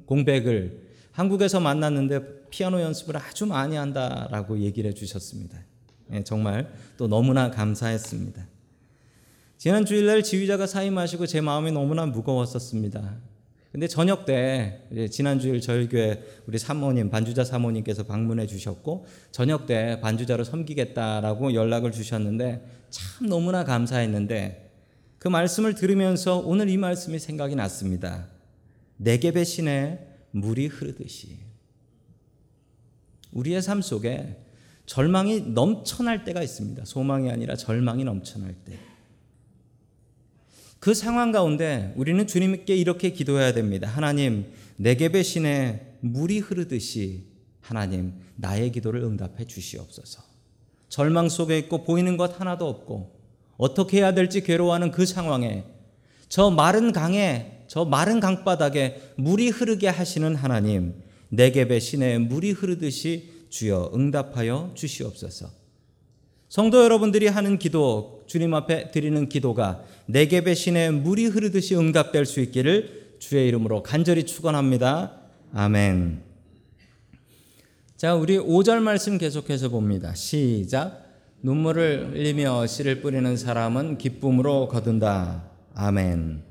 공백을 0.06 0.88
한국에서 1.12 1.60
만났는데 1.60 2.48
피아노 2.50 2.80
연습을 2.80 3.16
아주 3.18 3.44
많이 3.44 3.76
한다라고 3.76 4.60
얘기를 4.60 4.90
해주셨습니다. 4.90 5.58
예, 6.14 6.24
정말 6.24 6.72
또 6.96 7.08
너무나 7.08 7.50
감사했습니다. 7.50 8.46
지난 9.58 9.84
주일날 9.84 10.22
지휘자가 10.22 10.68
사임하시고 10.68 11.26
제 11.26 11.40
마음이 11.40 11.72
너무나 11.72 12.06
무거웠었습니다. 12.06 13.16
근데 13.72 13.88
저녁 13.88 14.24
때 14.24 14.86
지난 15.10 15.40
주일 15.40 15.60
저희 15.60 15.88
교회 15.88 16.22
우리 16.46 16.58
사모님 16.58 17.10
반주자 17.10 17.42
사모님께서 17.42 18.04
방문해 18.04 18.46
주셨고 18.46 19.06
저녁 19.32 19.66
때 19.66 19.98
반주자로 20.00 20.44
섬기겠다라고 20.44 21.54
연락을 21.54 21.90
주셨는데 21.90 22.64
참 22.88 23.28
너무나 23.28 23.64
감사했는데 23.64 24.70
그 25.18 25.26
말씀을 25.26 25.74
들으면서 25.74 26.38
오늘 26.38 26.68
이 26.68 26.76
말씀이 26.76 27.18
생각이 27.18 27.56
났습니다. 27.56 28.28
내게 28.96 29.32
배신에 29.32 30.06
물이 30.30 30.68
흐르듯이 30.68 31.36
우리의 33.32 33.60
삶 33.60 33.82
속에 33.82 34.36
절망이 34.86 35.40
넘쳐날 35.40 36.22
때가 36.22 36.44
있습니다. 36.44 36.84
소망이 36.84 37.28
아니라 37.28 37.56
절망이 37.56 38.04
넘쳐날 38.04 38.54
때. 38.64 38.78
그 40.80 40.94
상황 40.94 41.32
가운데 41.32 41.92
우리는 41.96 42.26
주님께 42.26 42.76
이렇게 42.76 43.10
기도해야 43.10 43.52
됩니다. 43.52 43.88
하나님, 43.88 44.46
내게 44.76 45.08
배신에 45.08 45.96
물이 46.00 46.38
흐르듯이 46.38 47.24
하나님, 47.60 48.14
나의 48.36 48.70
기도를 48.70 49.02
응답해 49.02 49.46
주시옵소서. 49.46 50.22
절망 50.88 51.28
속에 51.28 51.58
있고 51.58 51.84
보이는 51.84 52.16
것 52.16 52.40
하나도 52.40 52.66
없고 52.68 53.18
어떻게 53.56 53.98
해야 53.98 54.14
될지 54.14 54.42
괴로워하는 54.42 54.92
그 54.92 55.04
상황에 55.04 55.64
저 56.28 56.50
마른 56.50 56.92
강에 56.92 57.64
저 57.66 57.84
마른 57.84 58.20
강바닥에 58.20 59.14
물이 59.16 59.48
흐르게 59.48 59.88
하시는 59.88 60.34
하나님, 60.34 60.94
내게 61.28 61.68
배신에 61.68 62.18
물이 62.18 62.52
흐르듯이 62.52 63.30
주여 63.50 63.90
응답하여 63.94 64.72
주시옵소서. 64.74 65.50
성도 66.48 66.82
여러분들이 66.82 67.26
하는 67.26 67.58
기도, 67.58 68.17
주님 68.28 68.52
앞에 68.52 68.90
드리는 68.90 69.28
기도가 69.28 69.82
내게 70.06 70.44
배신에 70.44 70.90
물이 70.90 71.26
흐르듯이 71.26 71.74
응답될 71.74 72.26
수 72.26 72.40
있기를 72.40 73.16
주의 73.18 73.48
이름으로 73.48 73.82
간절히 73.82 74.24
축원합니다. 74.24 75.12
아멘. 75.52 76.22
자, 77.96 78.14
우리 78.14 78.38
5절 78.38 78.80
말씀 78.80 79.18
계속해서 79.18 79.70
봅니다. 79.70 80.14
시작. 80.14 81.06
눈물을 81.42 82.12
흘리며 82.12 82.66
씨를 82.66 83.00
뿌리는 83.00 83.36
사람은 83.36 83.98
기쁨으로 83.98 84.68
거둔다. 84.68 85.50
아멘. 85.74 86.42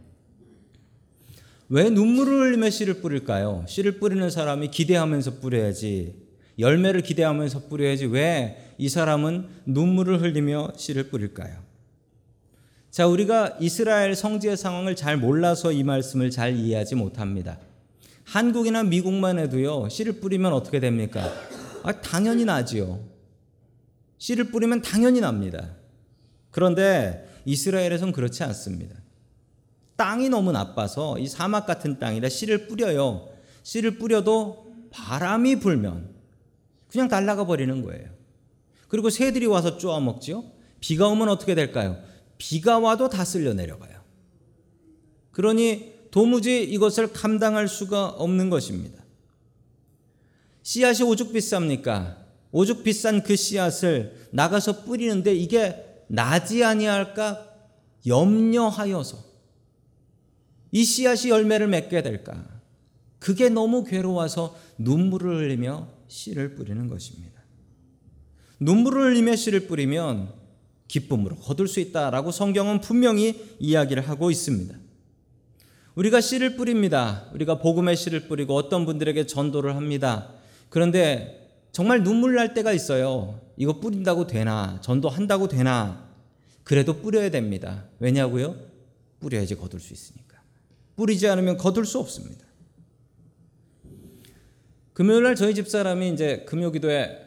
왜 1.69 1.89
눈물을 1.89 2.47
흘리며 2.47 2.69
씨를 2.71 3.01
뿌릴까요? 3.01 3.65
씨를 3.67 3.99
뿌리는 3.99 4.27
사람이 4.29 4.71
기대하면서 4.71 5.39
뿌려야지. 5.39 6.27
열매를 6.57 7.01
기대하면서 7.03 7.67
뿌려야지. 7.69 8.07
왜 8.07 8.67
이 8.77 8.89
사람은 8.89 9.47
눈물을 9.65 10.21
흘리며 10.21 10.73
씨를 10.77 11.09
뿌릴까요? 11.09 11.66
자, 12.91 13.05
우리가 13.05 13.57
이스라엘 13.59 14.15
성지의 14.15 14.57
상황을 14.57 14.95
잘 14.95 15.17
몰라서 15.17 15.71
이 15.71 15.83
말씀을 15.83 16.31
잘 16.31 16.55
이해하지 16.55 16.95
못합니다. 16.95 17.59
한국이나 18.23 18.83
미국만 18.83 19.39
해도요, 19.39 19.89
씨를 19.89 20.19
뿌리면 20.19 20.53
어떻게 20.53 20.79
됩니까? 20.79 21.31
아, 21.83 22.01
당연히 22.01 22.45
나지요. 22.45 22.99
씨를 24.17 24.51
뿌리면 24.51 24.81
당연히 24.81 25.19
납니다. 25.21 25.75
그런데 26.51 27.27
이스라엘에선 27.45 28.11
그렇지 28.11 28.43
않습니다. 28.43 28.95
땅이 29.95 30.29
너무 30.29 30.51
나빠서 30.51 31.19
이 31.19 31.27
사막 31.27 31.65
같은 31.65 31.99
땅이라 31.99 32.29
씨를 32.29 32.67
뿌려요. 32.67 33.29
씨를 33.63 33.97
뿌려도 33.97 34.67
바람이 34.91 35.59
불면 35.59 36.09
그냥 36.89 37.07
날아가 37.07 37.45
버리는 37.45 37.81
거예요. 37.83 38.09
그리고 38.87 39.09
새들이 39.09 39.45
와서 39.45 39.77
쪼아 39.77 39.99
먹지요. 39.99 40.43
비가 40.79 41.07
오면 41.07 41.29
어떻게 41.29 41.55
될까요? 41.55 41.97
비가 42.37 42.79
와도 42.79 43.09
다 43.09 43.25
쓸려 43.25 43.53
내려가요. 43.53 44.01
그러니 45.31 45.93
도무지 46.11 46.63
이것을 46.63 47.13
감당할 47.13 47.67
수가 47.67 48.07
없는 48.07 48.49
것입니다. 48.49 49.03
씨앗이 50.63 51.03
오죽 51.03 51.31
비쌉니까? 51.33 52.17
오죽 52.51 52.83
비싼 52.83 53.23
그 53.23 53.35
씨앗을 53.35 54.29
나가서 54.31 54.83
뿌리는데 54.83 55.35
이게 55.35 56.03
나지 56.07 56.63
아니할까 56.63 57.45
염려하여서 58.05 59.17
이 60.71 60.83
씨앗이 60.83 61.29
열매를 61.29 61.67
맺게 61.67 62.01
될까? 62.01 62.45
그게 63.19 63.49
너무 63.49 63.83
괴로워서 63.83 64.57
눈물을 64.77 65.37
흘리며 65.37 65.87
씨를 66.07 66.55
뿌리는 66.55 66.87
것입니다. 66.87 67.41
눈물을 68.59 69.11
흘리며 69.11 69.35
씨를 69.35 69.67
뿌리면 69.67 70.33
기쁨으로 70.97 71.35
거둘 71.35 71.67
수 71.67 71.79
있다라고 71.79 72.31
성경은 72.31 72.81
분명히 72.81 73.55
이야기를 73.59 74.07
하고 74.07 74.31
있습니다. 74.31 74.75
우리가 75.95 76.21
씨를 76.21 76.55
뿌립니다. 76.55 77.29
우리가 77.33 77.59
복음의 77.59 77.95
씨를 77.95 78.27
뿌리고 78.27 78.55
어떤 78.55 78.85
분들에게 78.85 79.25
전도를 79.25 79.75
합니다. 79.75 80.31
그런데 80.69 81.49
정말 81.71 82.03
눈물 82.03 82.35
날 82.35 82.53
때가 82.53 82.71
있어요. 82.71 83.39
이거 83.57 83.79
뿌린다고 83.79 84.27
되나? 84.27 84.79
전도한다고 84.81 85.47
되나? 85.47 86.07
그래도 86.63 87.01
뿌려야 87.01 87.29
됩니다. 87.29 87.85
왜냐고요? 87.99 88.55
뿌려야지 89.19 89.55
거둘 89.55 89.79
수 89.79 89.93
있으니까. 89.93 90.41
뿌리지 90.95 91.27
않으면 91.27 91.57
거둘 91.57 91.85
수 91.85 91.97
없습니다. 91.99 92.45
금요일 94.93 95.23
날 95.23 95.35
저희 95.35 95.53
집 95.53 95.67
사람이 95.67 96.09
이제 96.09 96.43
금요 96.47 96.71
기도에 96.71 97.26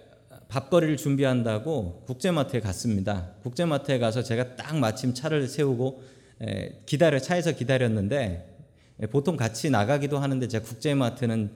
밥거리를 0.51 0.97
준비한다고 0.97 2.03
국제마트에 2.07 2.61
갔습니다. 2.61 3.31
국제마트에 3.43 3.99
가서 3.99 4.23
제가 4.23 4.57
딱 4.57 4.77
마침 4.77 5.15
차를 5.15 5.49
세우고 5.49 6.03
기다려 6.87 7.19
차에서 7.19 7.53
기다렸는데 7.53 8.47
보통 9.11 9.37
같이 9.37 9.71
나가기도 9.71 10.19
하는데 10.19 10.47
제가 10.49 10.65
국제마트는 10.65 11.51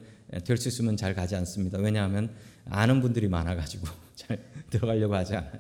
될 0.45 0.57
수 0.57 0.69
있으면 0.69 0.97
잘 0.97 1.15
가지 1.15 1.37
않습니다. 1.37 1.79
왜냐하면 1.79 2.31
아는 2.71 3.01
분들이 3.03 3.29
많아가지고 3.29 3.87
잘 4.15 4.39
들어가려고 4.71 5.15
하지 5.15 5.37
않아요. 5.37 5.53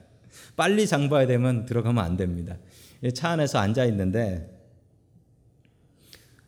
빨리 0.56 0.86
장 0.86 1.08
봐야 1.08 1.26
되면 1.26 1.66
들어가면 1.66 2.02
안 2.02 2.16
됩니다. 2.16 2.56
차 3.14 3.30
안에서 3.30 3.58
앉아 3.58 3.84
있는데 3.86 4.50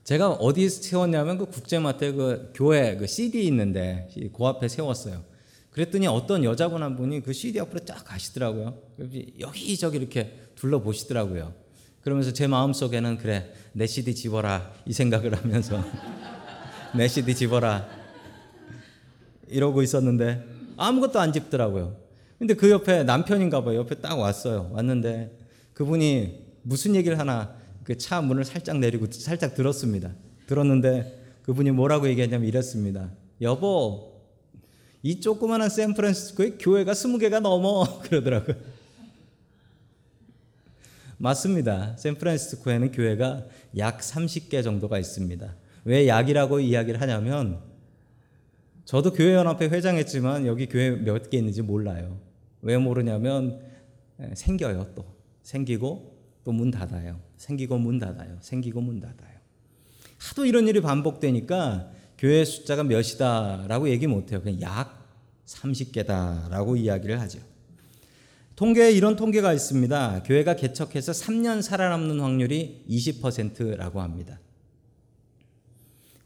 제가 0.05 0.31
어디 0.31 0.69
세웠냐면 0.69 1.37
그 1.37 1.47
국제마트에 1.47 2.13
그 2.13 2.53
교회 2.55 2.97
그 2.97 3.09
CD 3.09 3.45
있는데 3.49 4.09
그 4.33 4.47
앞에 4.47 4.69
세웠어요. 4.69 5.36
그랬더니 5.77 6.07
어떤 6.07 6.43
여자분 6.43 6.83
한 6.83 6.97
분이 6.97 7.21
그 7.21 7.35
CD 7.35 7.61
앞으로 7.61 7.85
쫙 7.85 8.03
가시더라고요. 8.03 8.79
여기저기 9.39 9.99
이렇게 9.99 10.33
둘러보시더라고요. 10.55 11.53
그러면서 12.01 12.33
제 12.33 12.47
마음속에는 12.47 13.19
그래 13.19 13.53
내 13.75 13.87
CD 13.87 14.15
집어라 14.15 14.73
이 14.87 14.95
생각을 14.95 15.35
하면서 15.35 15.85
내 16.97 17.07
CD 17.09 17.35
집어라 17.35 17.87
이러고 19.49 19.83
있었는데 19.83 20.47
아무것도 20.79 21.21
안 21.21 21.35
집더라고요. 21.35 21.95
근데 22.39 22.55
그 22.55 22.71
옆에 22.71 23.03
남편인가 23.05 23.63
봐요. 23.63 23.81
옆에 23.81 23.97
딱 23.97 24.19
왔어요. 24.19 24.71
왔는데 24.73 25.37
그분이 25.75 26.43
무슨 26.63 26.95
얘기를 26.95 27.19
하나 27.19 27.55
그 27.85 27.99
차 27.99 28.23
문을 28.23 28.47
살짝 28.47 28.79
내리고 28.79 29.09
살짝 29.11 29.55
들었습니다. 29.55 30.15
들었는데 30.47 31.23
그분이 31.43 31.73
뭐라고 31.73 32.09
얘기했냐면 32.09 32.49
이랬습니다. 32.49 33.11
여보, 33.43 34.16
이 35.03 35.21
조그마한 35.21 35.69
샌프란시스코에 35.69 36.51
교회가 36.59 36.95
스무 36.95 37.19
개가 37.19 37.41
넘어 37.41 38.01
그러더라고요. 38.03 38.57
맞습니다. 41.19 41.97
샌프란시스코에는 41.97 42.93
교회가 42.93 43.47
약 43.79 44.01
30개 44.01 44.63
정도가 44.63 44.99
있습니다. 44.99 45.55
왜 45.85 46.09
약이라고 46.09 46.61
이야기를 46.61 47.01
하냐면 47.01 47.61
저도 48.85 49.13
교회 49.13 49.35
연합회 49.35 49.67
회장했지만 49.67 50.47
여기 50.47 50.67
교회 50.67 50.91
몇 50.91 51.31
개 51.31 51.39
있는지 51.39 51.63
몰라요. 51.63 52.21
왜 52.63 52.77
모르냐면 52.77 53.61
생겨요 54.35 54.93
또 54.95 55.05
생기고 55.43 56.15
또 56.45 56.53
문 56.53 56.71
닫아요. 56.71 57.21
생기고 57.37 57.79
문 57.79 57.99
닫아요. 57.99 58.39
생기고 58.41 58.81
문 58.81 59.01
닫아요. 59.01 59.37
하도 60.19 60.45
이런 60.47 60.69
일이 60.69 60.81
반복되니까 60.81 61.91
교회 62.19 62.45
숫자가 62.45 62.83
몇이다라고 62.85 63.89
얘기 63.91 64.07
못해요. 64.07 64.41
그냥 64.43 64.61
약 64.63 65.07
30개다라고 65.47 66.79
이야기를 66.79 67.21
하죠. 67.21 67.41
통계에 68.57 68.91
이런 68.91 69.17
통계가 69.17 69.53
있습니다. 69.53 70.23
교회가 70.25 70.57
개척해서 70.57 71.13
3년 71.13 71.61
살아남는 71.61 72.21
확률이 72.21 72.85
20%라고 72.89 74.01
합니다. 74.01 74.41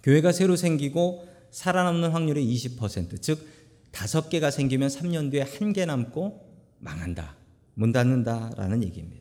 교회가 0.05 0.31
새로 0.33 0.55
생기고 0.55 1.29
살아남는 1.51 2.11
확률이 2.11 2.47
20%, 2.55 3.21
즉 3.21 3.47
다섯 3.91 4.31
개가 4.31 4.53
생기면 4.53 4.89
3년 4.89 5.31
뒤에 5.33 5.43
한개 5.43 5.85
남고 5.85 6.49
망한다. 6.79 7.37
문 7.75 7.91
닫는다라는 7.91 8.85
얘기입니다. 8.85 9.20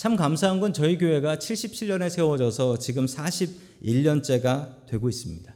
참 0.00 0.16
감사한 0.16 0.60
건 0.60 0.72
저희 0.72 0.96
교회가 0.96 1.36
77년에 1.36 2.08
세워져서 2.08 2.78
지금 2.78 3.04
41년째가 3.04 4.86
되고 4.86 5.10
있습니다. 5.10 5.54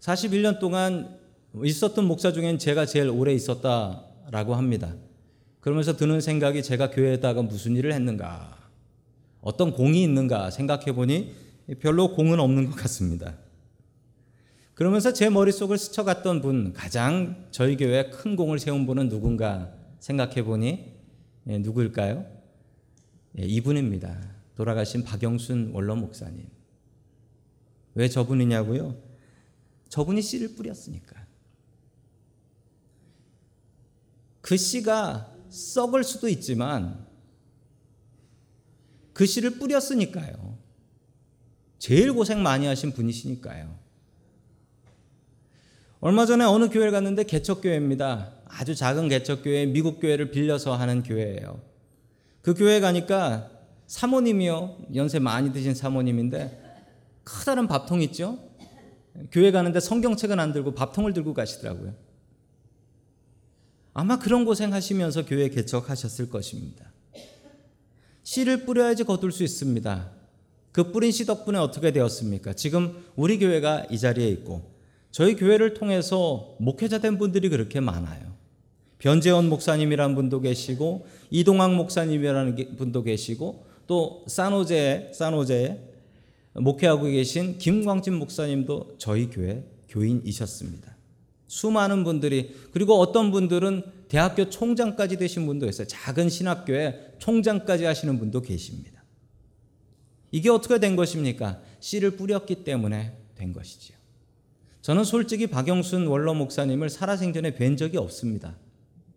41년 0.00 0.58
동안 0.58 1.16
있었던 1.64 2.04
목사 2.04 2.34
중엔 2.34 2.58
제가 2.58 2.84
제일 2.84 3.08
오래 3.08 3.32
있었다라고 3.32 4.56
합니다. 4.56 4.94
그러면서 5.60 5.96
드는 5.96 6.20
생각이 6.20 6.62
제가 6.62 6.90
교회에다가 6.90 7.40
무슨 7.40 7.76
일을 7.76 7.94
했는가, 7.94 8.58
어떤 9.40 9.72
공이 9.72 10.02
있는가 10.02 10.50
생각해 10.50 10.92
보니 10.92 11.32
별로 11.80 12.12
공은 12.12 12.38
없는 12.38 12.68
것 12.68 12.76
같습니다. 12.76 13.36
그러면서 14.74 15.14
제 15.14 15.30
머릿속을 15.30 15.78
스쳐갔던 15.78 16.42
분, 16.42 16.74
가장 16.74 17.46
저희 17.52 17.78
교회에 17.78 18.10
큰 18.10 18.36
공을 18.36 18.58
세운 18.58 18.84
분은 18.84 19.08
누군가 19.08 19.72
생각해 20.00 20.44
보니 20.44 20.92
예, 21.48 21.56
누구일까요? 21.56 22.33
예, 23.38 23.44
이분입니다. 23.44 24.34
돌아가신 24.56 25.04
박영순 25.04 25.70
원로 25.72 25.96
목사님. 25.96 26.46
왜 27.94 28.08
저분이냐고요? 28.08 28.96
저분이 29.88 30.22
씨를 30.22 30.54
뿌렸으니까. 30.54 31.24
그 34.40 34.56
씨가 34.56 35.32
썩을 35.48 36.04
수도 36.04 36.28
있지만 36.28 37.06
그 39.12 39.26
씨를 39.26 39.58
뿌렸으니까요. 39.58 40.58
제일 41.78 42.12
고생 42.12 42.42
많이 42.42 42.66
하신 42.66 42.92
분이시니까요. 42.92 43.78
얼마 46.00 46.26
전에 46.26 46.44
어느 46.44 46.68
교회를 46.68 46.92
갔는데 46.92 47.24
개척교회입니다. 47.24 48.34
아주 48.46 48.74
작은 48.74 49.08
개척교회, 49.08 49.66
미국 49.66 50.00
교회를 50.00 50.30
빌려서 50.30 50.76
하는 50.76 51.02
교회예요. 51.02 51.73
그 52.44 52.52
교회 52.52 52.78
가니까 52.78 53.50
사모님이요. 53.86 54.88
연세 54.94 55.18
많이 55.18 55.50
드신 55.50 55.74
사모님인데 55.74 56.62
커다란 57.24 57.66
밥통 57.66 58.02
있죠? 58.02 58.38
교회 59.32 59.50
가는데 59.50 59.80
성경책은 59.80 60.38
안 60.38 60.52
들고 60.52 60.74
밥통을 60.74 61.14
들고 61.14 61.32
가시더라고요. 61.32 61.94
아마 63.94 64.18
그런 64.18 64.44
고생하시면서 64.44 65.24
교회 65.24 65.48
개척하셨을 65.48 66.28
것입니다. 66.28 66.92
씨를 68.24 68.66
뿌려야지 68.66 69.04
거둘 69.04 69.32
수 69.32 69.42
있습니다. 69.42 70.10
그 70.70 70.92
뿌린 70.92 71.12
씨 71.12 71.24
덕분에 71.24 71.58
어떻게 71.58 71.92
되었습니까? 71.92 72.52
지금 72.52 73.06
우리 73.16 73.38
교회가 73.38 73.86
이 73.90 73.98
자리에 73.98 74.28
있고 74.28 74.70
저희 75.10 75.34
교회를 75.34 75.72
통해서 75.72 76.56
목회자 76.58 76.98
된 76.98 77.16
분들이 77.16 77.48
그렇게 77.48 77.80
많아요. 77.80 78.33
변재원 78.98 79.48
목사님이라는 79.48 80.14
분도 80.14 80.40
계시고 80.40 81.06
이동학 81.30 81.74
목사님이라는 81.74 82.76
분도 82.76 83.02
계시고 83.02 83.66
또 83.86 84.24
산호제 84.26 85.12
산호제 85.14 85.90
목회하고 86.54 87.04
계신 87.04 87.58
김광진 87.58 88.14
목사님도 88.14 88.96
저희 88.98 89.28
교회 89.28 89.64
교인이셨습니다. 89.88 90.96
수많은 91.46 92.04
분들이 92.04 92.54
그리고 92.72 92.94
어떤 92.98 93.30
분들은 93.30 93.82
대학교 94.08 94.48
총장까지 94.48 95.16
되신 95.18 95.46
분도 95.46 95.68
있어요. 95.68 95.86
작은 95.86 96.28
신학교에 96.28 97.14
총장까지 97.18 97.84
하시는 97.84 98.18
분도 98.18 98.40
계십니다. 98.40 99.04
이게 100.30 100.50
어떻게 100.50 100.80
된 100.80 100.96
것입니까? 100.96 101.60
씨를 101.80 102.12
뿌렸기 102.16 102.64
때문에 102.64 103.16
된 103.36 103.52
것이지요. 103.52 103.96
저는 104.82 105.04
솔직히 105.04 105.46
박영순 105.46 106.06
원로 106.08 106.34
목사님을 106.34 106.90
살아생전에 106.90 107.54
뵌 107.54 107.76
적이 107.76 107.98
없습니다. 107.98 108.56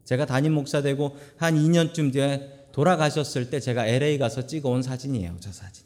제가 0.07 0.25
담임 0.25 0.53
목사 0.53 0.81
되고 0.81 1.17
한 1.35 1.55
2년쯤 1.55 2.13
뒤에 2.13 2.69
돌아가셨을 2.71 3.49
때 3.49 3.59
제가 3.59 3.85
LA 3.87 4.17
가서 4.17 4.47
찍어온 4.47 4.81
사진이에요. 4.81 5.35
저 5.41 5.51
사진이. 5.51 5.85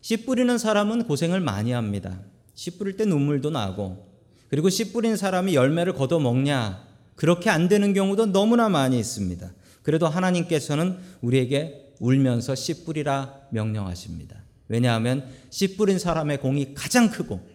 씨 0.00 0.26
뿌리는 0.26 0.58
사람은 0.58 1.04
고생을 1.04 1.38
많이 1.38 1.70
합니다. 1.70 2.20
씨 2.54 2.72
뿌릴 2.76 2.96
때 2.96 3.04
눈물도 3.04 3.50
나고 3.50 4.12
그리고 4.48 4.68
씨 4.68 4.92
뿌린 4.92 5.16
사람이 5.16 5.54
열매를 5.54 5.92
걷어 5.92 6.18
먹냐 6.18 6.84
그렇게 7.14 7.48
안 7.48 7.68
되는 7.68 7.94
경우도 7.94 8.26
너무나 8.26 8.68
많이 8.68 8.98
있습니다. 8.98 9.52
그래도 9.82 10.08
하나님께서는 10.08 10.98
우리에게 11.20 11.94
울면서 12.00 12.56
씨 12.56 12.84
뿌리라 12.84 13.38
명령하십니다. 13.50 14.42
왜냐하면 14.66 15.30
씨 15.50 15.76
뿌린 15.76 16.00
사람의 16.00 16.40
공이 16.40 16.74
가장 16.74 17.08
크고 17.08 17.53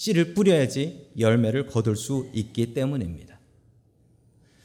씨를 0.00 0.32
뿌려야지 0.32 1.10
열매를 1.18 1.66
거둘 1.66 1.94
수 1.94 2.30
있기 2.32 2.72
때문입니다. 2.72 3.38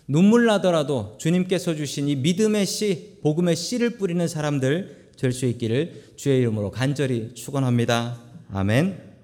눈물 0.08 0.46
나더라도 0.46 1.18
주님께서 1.18 1.76
주신 1.76 2.08
이 2.08 2.16
믿음의 2.16 2.66
씨, 2.66 3.20
복음의 3.22 3.58
씨를 3.58 3.98
뿌리는 3.98 4.26
사람들 4.26 5.12
될 5.18 5.34
수 5.34 5.46
있기를 5.46 6.14
주의 6.16 6.40
이름으로 6.40 6.72
간절히 6.72 7.34
축원합니다. 7.34 8.22
아멘. 8.50 9.16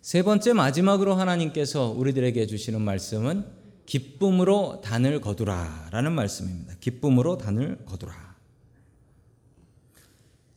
세 0.00 0.22
번째 0.24 0.52
마지막으로 0.52 1.14
하나님께서 1.14 1.90
우리들에게 1.90 2.44
주시는 2.46 2.80
말씀은 2.82 3.44
기쁨으로 3.86 4.80
단을 4.82 5.20
거두라라는 5.20 6.10
말씀입니다. 6.10 6.74
기쁨으로 6.80 7.38
단을 7.38 7.84
거두라. 7.86 8.25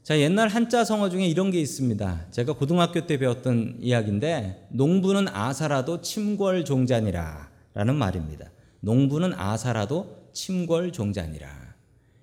자, 0.10 0.20
옛날 0.20 0.48
한자 0.48 0.84
성어 0.84 1.12
중에 1.12 1.28
이런 1.28 1.52
게 1.52 1.62
있습니다. 1.62 2.32
제가 2.32 2.54
고등학교 2.54 3.06
때 3.06 3.20
배웠던 3.20 3.78
이야기인데 3.80 4.70
농부는 4.72 5.28
아사라도 5.28 6.02
침궐 6.02 6.66
종자니라 6.66 7.52
라는 7.76 7.96
말입니다. 7.96 8.50
농부는 8.80 9.36
아사라도 9.36 10.32
침궐 10.34 10.92
종자니라. 10.94 11.48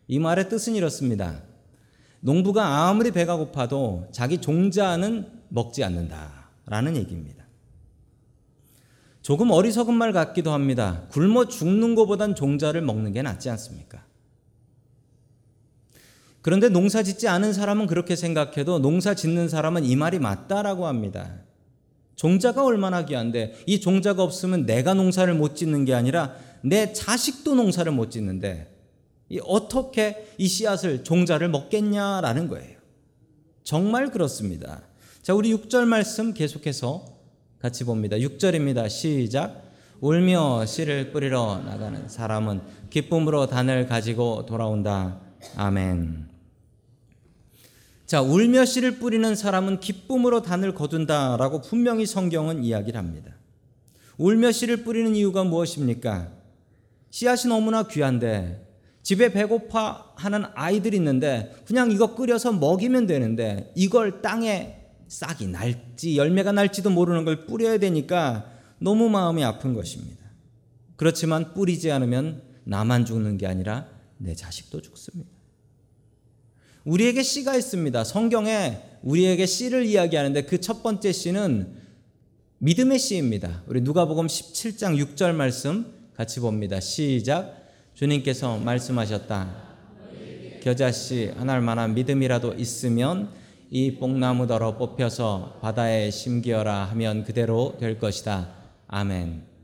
이 0.09 0.19
말의 0.19 0.49
뜻은 0.49 0.75
이렇습니다. 0.75 1.45
농부가 2.19 2.89
아무리 2.89 3.13
배가 3.13 3.37
고파도 3.37 4.09
자기 4.11 4.39
종자는 4.39 5.29
먹지 5.49 5.85
않는다. 5.85 6.51
라는 6.67 6.97
얘기입니다. 6.97 7.45
조금 9.23 9.53
어리석은 9.53 9.95
말 9.95 10.13
같기도 10.13 10.51
합니다. 10.51 11.07
굶어 11.11 11.47
죽는 11.47 11.95
것보단 11.95 12.35
종자를 12.35 12.83
먹는 12.83 13.13
게 13.13 13.23
낫지 13.23 13.49
않습니까? 13.49 14.05
그런데 16.47 16.69
농사 16.69 17.03
짓지 17.03 17.27
않은 17.27 17.53
사람은 17.53 17.89
그렇게 17.89 18.15
생각해도 18.15 18.79
농사 18.79 19.15
짓는 19.15 19.49
사람은 19.49 19.85
이 19.85 19.97
말이 19.97 20.21
맞다라고 20.21 20.87
합니다. 20.87 21.41
종자가 22.15 22.65
얼마나 22.65 23.05
귀한데 23.05 23.57
이 23.67 23.81
종자가 23.81 24.23
없으면 24.23 24.65
내가 24.65 24.95
농사를 24.95 25.35
못 25.35 25.57
짓는 25.57 25.85
게 25.85 25.93
아니라 25.93 26.37
내 26.63 26.93
자식도 26.93 27.57
농사를 27.57 27.91
못 27.91 28.13
짓는데 28.13 28.73
어떻게 29.43 30.29
이 30.39 30.47
씨앗을 30.47 31.03
종자를 31.03 31.49
먹겠냐라는 31.49 32.47
거예요. 32.47 32.79
정말 33.65 34.13
그렇습니다. 34.13 34.83
자, 35.23 35.35
우리 35.35 35.53
6절 35.53 35.85
말씀 35.85 36.33
계속해서 36.33 37.07
같이 37.59 37.83
봅니다. 37.83 38.19
6절입니다. 38.19 38.89
시작. 38.89 39.65
울며 40.01 40.65
씨를 40.65 41.11
뿌리러 41.11 41.61
나가는 41.67 42.09
사람은 42.09 42.61
기쁨으로 42.91 43.49
단을 43.49 43.89
가지고 43.89 44.47
돌아온다. 44.47 45.19
아멘. 45.57 46.36
자, 48.07 48.23
울며 48.23 48.65
씨를 48.65 48.99
뿌리는 48.99 49.35
사람은 49.35 49.81
기쁨으로 49.81 50.41
단을 50.41 50.75
거둔다라고 50.75 51.61
분명히 51.61 52.07
성경은 52.07 52.63
이야기를 52.63 52.97
합니다. 52.97 53.35
울며 54.17 54.53
씨를 54.53 54.85
뿌리는 54.85 55.15
이유가 55.17 55.43
무엇입니까? 55.43 56.33
씨앗이 57.11 57.49
너무나 57.49 57.83
귀한데 57.89 58.65
집에 59.03 59.33
배고파 59.33 60.13
하는 60.15 60.45
아이들이 60.55 60.97
있는데 60.99 61.53
그냥 61.67 61.91
이거 61.91 62.15
끓여서 62.15 62.53
먹이면 62.53 63.09
되는데 63.09 63.73
이걸 63.75 64.23
땅에 64.23 64.87
싹이 65.09 65.49
날지 65.49 66.17
열매가 66.17 66.53
날지도 66.53 66.91
모르는 66.91 67.25
걸 67.25 67.47
뿌려야 67.47 67.79
되니까 67.79 68.51
너무 68.79 69.09
마음이 69.09 69.43
아픈 69.43 69.75
것입니다. 69.75 70.25
그렇지만 70.95 71.55
뿌리지 71.55 71.91
않으면 71.91 72.43
나만 72.65 73.05
죽는 73.05 73.37
게 73.37 73.49
아니라 73.49 73.89
내 74.19 74.35
자식도 74.35 74.81
죽습니다. 74.83 75.36
우리에게 76.87 77.23
씨가 77.23 77.57
있습니다. 77.57 78.05
성경에 78.05 78.79
우리에게 79.03 79.45
씨를 79.45 79.85
이야기하는데 79.85 80.43
그 80.43 80.61
첫 80.61 80.83
번째 80.83 81.13
씨는 81.13 81.67
믿음의 82.59 82.99
씨입니다. 82.99 83.63
우리 83.67 83.81
누가복음 83.81 84.29
17장 84.29 84.97
6절 84.97 85.35
말씀 85.35 85.93
같이 86.17 86.41
봅니다. 86.41 86.81
시작. 86.81 87.67
주님께서 87.95 88.59
말씀하셨다. 88.59 89.67
겨자씨 90.63 91.33
하나할 91.37 91.61
만한 91.61 91.95
믿음이라도 91.95 92.55
있으면 92.55 93.31
이 93.71 93.97
뽕나무더러 93.97 94.79
뽑혀서 94.79 95.59
바다에 95.61 96.11
심기어라 96.13 96.85
하면 96.85 97.25
그대로 97.25 97.77
될 97.81 97.99
것이다. 97.99 98.49
아멘. 98.87 99.56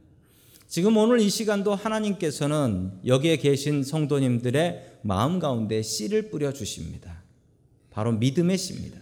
지금 0.72 0.96
오늘 0.96 1.20
이 1.20 1.28
시간도 1.28 1.74
하나님께서는 1.74 2.92
여기에 3.04 3.36
계신 3.36 3.84
성도님들의 3.84 5.00
마음 5.02 5.38
가운데 5.38 5.82
씨를 5.82 6.30
뿌려 6.30 6.50
주십니다. 6.50 7.22
바로 7.90 8.10
믿음의 8.12 8.56
씨입니다. 8.56 8.98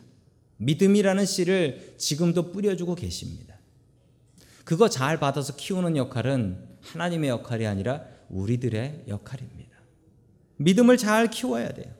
믿음이라는 0.56 1.24
씨를 1.24 1.94
지금도 1.96 2.50
뿌려주고 2.50 2.96
계십니다. 2.96 3.54
그거 4.64 4.88
잘 4.88 5.20
받아서 5.20 5.54
키우는 5.54 5.96
역할은 5.96 6.58
하나님의 6.80 7.30
역할이 7.30 7.68
아니라 7.68 8.02
우리들의 8.30 9.04
역할입니다. 9.06 9.70
믿음을 10.56 10.96
잘 10.96 11.30
키워야 11.30 11.68
돼요. 11.68 11.94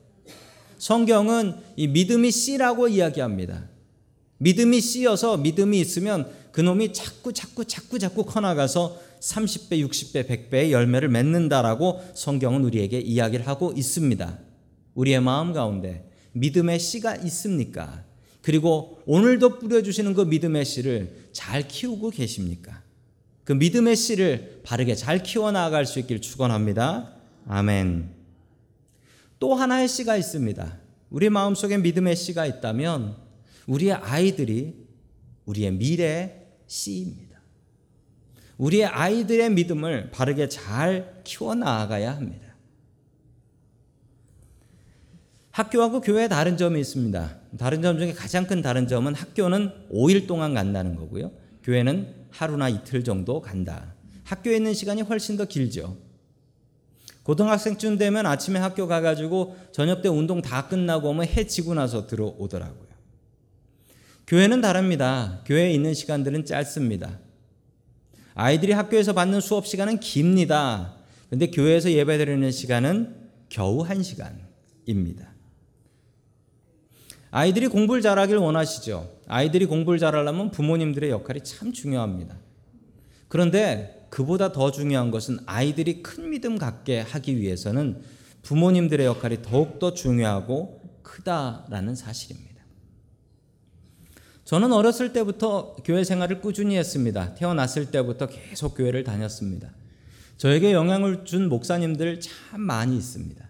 성경은 0.79 1.55
이 1.77 1.87
믿음이 1.87 2.33
씨라고 2.33 2.89
이야기합니다. 2.89 3.69
믿음이 4.39 4.81
씨여서 4.81 5.37
믿음이 5.37 5.79
있으면 5.79 6.29
그놈이 6.51 6.93
자꾸 6.93 7.33
자꾸 7.33 7.65
자꾸 7.65 8.01
자꾸 8.01 8.25
커나가서 8.25 9.10
30배, 9.21 9.87
60배, 9.87 10.27
100배의 10.27 10.71
열매를 10.71 11.09
맺는다라고 11.09 12.01
성경은 12.15 12.65
우리에게 12.65 12.99
이야기를 12.99 13.47
하고 13.47 13.73
있습니다. 13.77 14.39
우리의 14.95 15.21
마음 15.21 15.53
가운데 15.53 16.11
믿음의 16.33 16.79
씨가 16.79 17.17
있습니까? 17.17 18.05
그리고 18.43 19.03
오늘도 19.07 19.59
뿌려주시는 19.59 20.15
그 20.15 20.23
믿음의 20.23 20.65
씨를 20.65 21.29
잘 21.33 21.67
키우고 21.69 22.11
계십니까? 22.11 22.83
그 23.45 23.53
믿음의 23.53 23.97
씨를 23.97 24.61
바르게 24.63 24.95
잘 24.95 25.23
키워나갈 25.23 25.85
수 25.85 25.99
있길 25.99 26.21
축원합니다. 26.21 27.15
아멘. 27.47 28.11
또 29.39 29.55
하나의 29.55 29.89
씨가 29.89 30.17
있습니다. 30.17 30.79
우리 31.11 31.29
마음속에 31.29 31.77
믿음의 31.79 32.17
씨가 32.17 32.47
있다면 32.47 33.17
우리의 33.67 33.93
아이들이 33.95 34.75
우리의 35.47 35.73
미래의 35.73 36.47
씨입니다. 36.67 37.30
우리의 38.61 38.85
아이들의 38.85 39.51
믿음을 39.51 40.11
바르게 40.11 40.51
잘 40.51 41.23
키워 41.25 41.55
나가야 41.55 42.15
합니다. 42.15 42.47
학교하고 45.51 46.03
교회에 46.03 46.29
다른 46.29 46.59
점이 46.59 46.79
있습니다. 46.79 47.39
다른 47.59 47.81
점 47.81 47.99
중에 47.99 48.13
가장 48.13 48.47
큰 48.47 48.61
다른 48.61 48.87
점은 48.87 49.15
학교는 49.15 49.89
5일 49.91 50.27
동안 50.27 50.53
간다는 50.53 50.95
거고요. 50.95 51.33
교회는 51.63 52.15
하루나 52.31 52.69
이틀 52.69 53.03
정도 53.03 53.41
간다. 53.41 53.95
학교에 54.25 54.57
있는 54.57 54.75
시간이 54.75 55.03
훨씬 55.03 55.39
더 55.39 55.47
길죠. 55.47 55.97
고등학생쯤 57.23 57.97
되면 57.97 58.27
아침에 58.27 58.61
학교 58.61 58.87
가가지고 58.87 59.57
저녁 59.73 60.03
때 60.03 60.09
운동 60.09 60.43
다 60.43 60.69
끝나고 60.69 61.09
오면 61.09 61.27
해 61.29 61.47
지고 61.47 61.75
나서 61.75 62.07
들어오더라고요. 62.07 62.91
교회는 64.27 64.61
다릅니다. 64.61 65.41
교회에 65.47 65.73
있는 65.73 65.95
시간들은 65.95 66.45
짧습니다. 66.45 67.19
아이들이 68.35 68.73
학교에서 68.73 69.13
받는 69.13 69.41
수업 69.41 69.67
시간은 69.67 70.01
깁니다. 70.01 70.95
근데 71.29 71.49
교회에서 71.49 71.91
예배드리는 71.91 72.51
시간은 72.51 73.17
겨우 73.49 73.83
한 73.83 74.03
시간입니다. 74.03 75.31
아이들이 77.31 77.69
공부를 77.69 78.03
잘하길 78.03 78.37
원하시죠. 78.37 79.09
아이들이 79.29 79.67
공부를 79.67 79.99
잘하려면 79.99 80.51
부모님들의 80.51 81.11
역할이 81.11 81.43
참 81.45 81.73
중요합니다. 81.73 82.37
그런데 83.29 84.07
그보다 84.11 84.51
더 84.51 84.73
중요한 84.73 85.13
것은 85.13 85.39
아이들이 85.47 86.03
큰 86.03 86.31
믿음 86.31 86.59
갖게 86.59 87.01
하기 87.01 87.39
위해서는 87.39 88.03
부모님들의 88.43 89.07
역할이 89.07 89.43
더욱더 89.43 89.95
중요하고 89.95 90.81
크다라는 91.03 91.95
사실입니다. 91.95 92.50
저는 94.51 94.73
어렸을 94.73 95.13
때부터 95.13 95.77
교회 95.85 96.03
생활을 96.03 96.41
꾸준히 96.41 96.77
했습니다. 96.77 97.37
태어났을 97.37 97.93
때부터 97.93 98.27
계속 98.27 98.75
교회를 98.75 99.05
다녔습니다. 99.05 99.71
저에게 100.39 100.73
영향을 100.73 101.25
준 101.25 101.49
목사님들 101.49 102.19
참 102.19 102.61
많이 102.61 102.97
있습니다. 102.97 103.49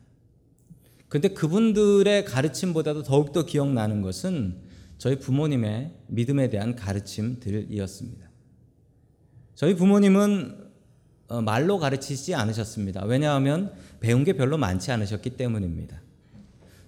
근데 1.09 1.29
그분들의 1.29 2.27
가르침보다도 2.27 3.05
더욱더 3.05 3.47
기억나는 3.47 4.03
것은 4.03 4.59
저희 4.99 5.19
부모님의 5.19 5.91
믿음에 6.09 6.51
대한 6.51 6.77
가르침들이었습니다. 6.77 8.29
저희 9.55 9.75
부모님은 9.75 10.71
어, 11.29 11.41
말로 11.41 11.79
가르치지 11.79 12.35
않으셨습니다. 12.35 13.07
왜냐하면 13.07 13.73
배운 14.01 14.23
게 14.23 14.35
별로 14.35 14.59
많지 14.59 14.93
않으셨기 14.93 15.31
때문입니다. 15.31 15.99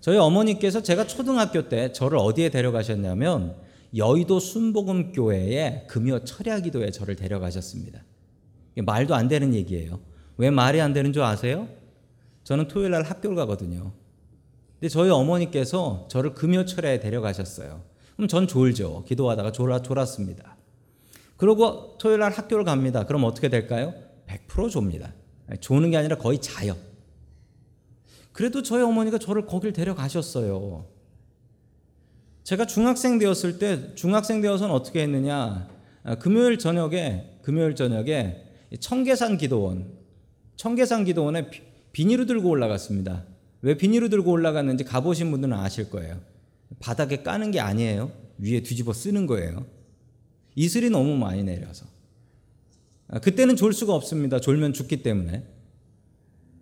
저희 0.03 0.19
어머니께서 0.19 0.83
제가 0.83 1.07
초등학교 1.07 1.71
때 1.71 1.95
저를 1.95 2.19
어디에 2.19 2.51
데려가셨냐면 2.51 3.72
여의도 3.95 4.41
순복음교회에 4.41 5.87
금요 5.89 6.25
철야기도에 6.25 6.91
저를 6.91 7.17
데려가셨습니다. 7.17 8.05
말도 8.85 9.15
안 9.15 9.29
되는 9.29 9.55
얘기예요. 9.55 10.01
왜 10.39 10.51
말이 10.51 10.81
안 10.81 10.93
되는 10.93 11.13
줄 11.13 11.23
아세요? 11.23 11.69
저는 12.45 12.69
토요일 12.69 12.91
날 12.93 13.03
학교를 13.03 13.37
가거든요. 13.37 13.93
근데 14.75 14.89
저희 14.89 15.11
어머니께서 15.11 16.07
저를 16.11 16.35
금요 16.35 16.65
철야에 16.65 17.01
데려가셨어요. 17.01 17.83
그럼 18.17 18.29
전 18.29 18.47
졸죠. 18.47 19.05
기도하다가 19.07 19.53
졸아, 19.53 19.83
졸았습니다. 19.83 20.57
그리고 21.37 21.97
토요일 21.99 22.21
날 22.21 22.33
학교를 22.33 22.65
갑니다. 22.65 23.05
그럼 23.05 23.25
어떻게 23.25 23.49
될까요? 23.49 23.95
100% 24.27 24.71
좁니다. 24.71 25.13
조는 25.61 25.91
게 25.91 25.97
아니라 25.99 26.17
거의 26.17 26.41
자요. 26.41 26.77
그래도 28.33 28.63
저희 28.63 28.83
어머니가 28.83 29.19
저를 29.19 29.45
거길 29.45 29.73
데려가셨어요. 29.73 30.87
제가 32.45 32.67
중학생 32.67 33.19
되었을 33.19 33.59
때 33.59 33.95
중학생 33.95 34.41
되어서는 34.41 34.75
어떻게 34.75 35.03
했느냐? 35.03 35.69
아, 36.03 36.15
금요일 36.17 36.59
저녁에 36.59 37.39
금요일 37.43 37.75
저녁에 37.75 38.45
청계산 38.81 39.37
기도원 39.39 39.93
청계산 40.57 41.05
기도원에 41.05 41.51
비닐을 41.93 42.27
들고 42.27 42.49
올라갔습니다. 42.49 43.25
왜 43.63 43.77
비닐을 43.77 44.11
들고 44.11 44.31
올라갔는지 44.31 44.85
가보신 44.85 45.31
분들은 45.31 45.55
아실 45.55 45.91
거예요. 45.91 46.21
바닥에 46.81 47.23
까는 47.23 47.51
게 47.53 47.61
아니에요. 47.61 48.11
위에 48.39 48.63
뒤집어 48.63 48.93
쓰는 48.93 49.27
거예요. 49.27 49.67
이슬이 50.55 50.91
너무 50.91 51.17
많이 51.17 51.43
내려서. 51.45 51.87
아, 53.09 53.21
그때는 53.21 53.57
졸 53.57 53.73
수가 53.73 53.95
없습니다. 53.95 54.41
졸면 54.41 54.73
죽기 54.73 55.03
때문에. 55.03 55.45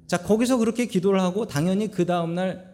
자, 0.07 0.19
거기서 0.19 0.59
그렇게 0.59 0.87
기도를 0.87 1.21
하고 1.21 1.47
당연히 1.47 1.91
그 1.91 2.05
다음날, 2.05 2.70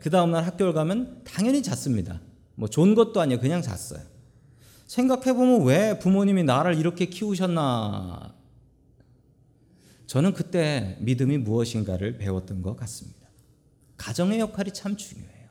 그 0.00 0.10
다음날 0.10 0.44
학교를 0.44 0.72
가면 0.72 1.22
당연히 1.24 1.62
잤습니다. 1.62 2.20
뭐 2.54 2.68
좋은 2.68 2.94
것도 2.94 3.20
아니에요. 3.20 3.40
그냥 3.40 3.62
잤어요. 3.62 4.00
생각해보면 4.86 5.64
왜 5.64 5.98
부모님이 5.98 6.42
나를 6.44 6.76
이렇게 6.76 7.06
키우셨나. 7.06 8.34
저는 10.06 10.34
그때 10.34 10.96
믿음이 11.00 11.38
무엇인가를 11.38 12.18
배웠던 12.18 12.62
것 12.62 12.76
같습니다. 12.76 13.20
가정의 13.96 14.40
역할이 14.40 14.72
참 14.72 14.96
중요해요. 14.96 15.48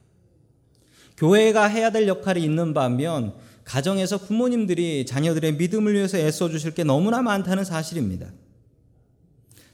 교회가 1.18 1.66
해야 1.66 1.92
될 1.92 2.08
역할이 2.08 2.44
있는 2.44 2.74
반면 2.74 3.36
가정에서 3.64 4.18
부모님들이 4.18 5.06
자녀들의 5.06 5.54
믿음을 5.54 5.94
위해서 5.94 6.18
애써 6.18 6.50
주실 6.50 6.74
게 6.74 6.84
너무나 6.84 7.22
많다는 7.22 7.64
사실입니다. 7.64 8.32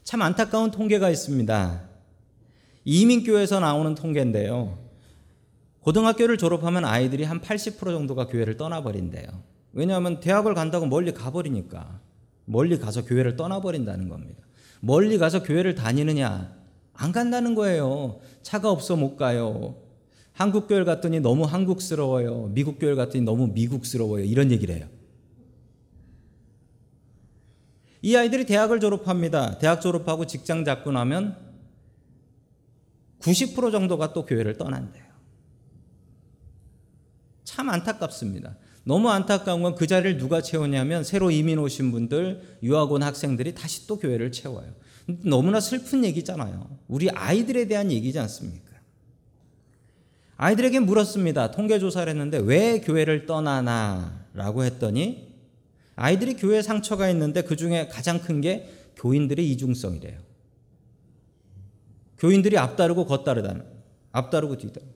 참 0.04 0.22
안타까운 0.22 0.70
통계가 0.70 1.10
있습니다. 1.10 1.85
이민교에서 2.86 3.58
나오는 3.60 3.94
통계인데요. 3.96 4.78
고등학교를 5.80 6.38
졸업하면 6.38 6.84
아이들이 6.84 7.24
한 7.24 7.40
80% 7.40 7.78
정도가 7.78 8.28
교회를 8.28 8.56
떠나버린대요. 8.56 9.26
왜냐하면 9.72 10.20
대학을 10.20 10.54
간다고 10.54 10.86
멀리 10.86 11.12
가버리니까. 11.12 12.00
멀리 12.44 12.78
가서 12.78 13.04
교회를 13.04 13.36
떠나버린다는 13.36 14.08
겁니다. 14.08 14.42
멀리 14.80 15.18
가서 15.18 15.42
교회를 15.42 15.74
다니느냐? 15.74 16.54
안 16.94 17.12
간다는 17.12 17.56
거예요. 17.56 18.20
차가 18.42 18.70
없어 18.70 18.94
못 18.96 19.16
가요. 19.16 19.76
한국 20.32 20.68
교회 20.68 20.84
갔더니 20.84 21.18
너무 21.18 21.44
한국스러워요. 21.44 22.50
미국 22.54 22.78
교회 22.78 22.94
갔더니 22.94 23.24
너무 23.24 23.48
미국스러워요. 23.48 24.24
이런 24.24 24.52
얘기를 24.52 24.76
해요. 24.76 24.86
이 28.00 28.14
아이들이 28.14 28.46
대학을 28.46 28.78
졸업합니다. 28.78 29.58
대학 29.58 29.80
졸업하고 29.80 30.26
직장 30.26 30.64
잡고 30.64 30.92
나면 30.92 31.45
90% 33.20 33.72
정도가 33.72 34.12
또 34.12 34.24
교회를 34.24 34.56
떠난대요. 34.56 35.04
참 37.44 37.68
안타깝습니다. 37.70 38.56
너무 38.84 39.10
안타까운 39.10 39.62
건 39.62 39.74
그 39.74 39.86
자리를 39.86 40.18
누가 40.18 40.40
채우냐면 40.40 41.02
새로 41.02 41.30
이민 41.30 41.58
오신 41.58 41.90
분들, 41.90 42.58
유학 42.62 42.92
온 42.92 43.02
학생들이 43.02 43.54
다시 43.54 43.86
또 43.86 43.98
교회를 43.98 44.30
채워요. 44.30 44.72
너무나 45.24 45.60
슬픈 45.60 46.04
얘기잖아요. 46.04 46.78
우리 46.88 47.10
아이들에 47.10 47.66
대한 47.66 47.90
얘기지 47.90 48.18
않습니까? 48.20 48.66
아이들에게 50.36 50.80
물었습니다. 50.80 51.50
통계조사를 51.50 52.08
했는데 52.10 52.38
왜 52.38 52.80
교회를 52.80 53.26
떠나나? 53.26 54.26
라고 54.34 54.64
했더니 54.64 55.34
아이들이 55.96 56.34
교회 56.34 56.60
상처가 56.62 57.08
있는데 57.10 57.42
그 57.42 57.56
중에 57.56 57.88
가장 57.88 58.20
큰 58.20 58.40
게 58.40 58.70
교인들의 58.96 59.50
이중성이래요. 59.52 60.18
교인들이 62.18 62.58
앞다르고 62.58 63.06
겉다르다는, 63.06 63.64
앞다르고 64.12 64.56
뒤다르. 64.56 64.86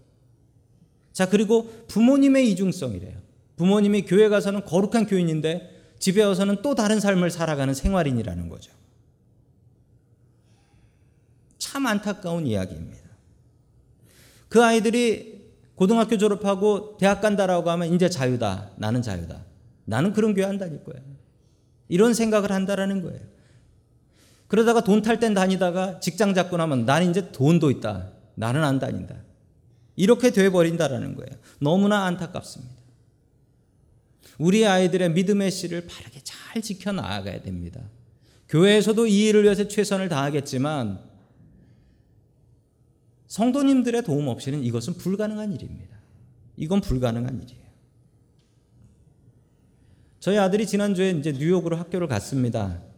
자, 1.13 1.29
그리고 1.29 1.71
부모님의 1.89 2.51
이중성이래요. 2.53 3.19
부모님이 3.57 4.03
교회 4.03 4.29
가서는 4.29 4.65
거룩한 4.65 5.07
교인인데 5.07 5.95
집에 5.99 6.23
와서는 6.23 6.63
또 6.63 6.75
다른 6.75 6.99
삶을 6.99 7.31
살아가는 7.31 7.75
생활인이라는 7.75 8.49
거죠. 8.49 8.73
참 11.59 11.87
안타까운 11.87 12.47
이야기입니다. 12.47 13.11
그 14.49 14.65
아이들이 14.65 15.41
고등학교 15.75 16.17
졸업하고 16.19 16.97
대학 16.99 17.21
간다라고 17.21 17.71
하면 17.71 17.93
이제 17.95 18.09
자유다. 18.09 18.71
나는 18.77 19.03
자유다. 19.03 19.45
나는 19.85 20.13
그런 20.13 20.35
교회 20.35 20.47
안 20.47 20.59
다닐 20.59 20.83
거야. 20.83 21.01
이런 21.89 22.15
생각을 22.15 22.51
한다라는 22.51 23.03
거예요. 23.03 23.21
그러다가 24.51 24.83
돈 24.83 25.03
탈 25.07 25.21
땐 25.21 25.33
다니다가 25.33 26.01
직장 26.01 26.35
잡고 26.35 26.57
나면 26.57 26.85
나는 26.85 27.11
이제 27.11 27.31
돈도 27.31 27.71
있다. 27.71 28.11
나는 28.35 28.65
안 28.65 28.81
다닌다. 28.81 29.15
이렇게 29.95 30.33
돼 30.33 30.51
버린다라는 30.51 31.15
거예요. 31.15 31.31
너무나 31.61 32.05
안타깝습니다. 32.07 32.75
우리 34.39 34.67
아이들의 34.67 35.13
믿음의 35.13 35.53
씨를 35.53 35.87
바르게 35.87 36.23
잘 36.25 36.61
지켜 36.63 36.91
나가야 36.91 37.43
됩니다. 37.43 37.81
교회에서도 38.49 39.07
이 39.07 39.29
일을 39.29 39.45
위해서 39.45 39.69
최선을 39.69 40.09
다하겠지만 40.09 40.99
성도님들의 43.29 44.03
도움 44.03 44.27
없이는 44.27 44.65
이것은 44.65 44.95
불가능한 44.95 45.53
일입니다. 45.53 45.97
이건 46.57 46.81
불가능한 46.81 47.41
일이에요. 47.41 47.61
저희 50.19 50.39
아들이 50.39 50.67
지난주에 50.67 51.11
이제 51.11 51.31
뉴욕으로 51.31 51.77
학교를 51.77 52.09
갔습니다. 52.09 52.90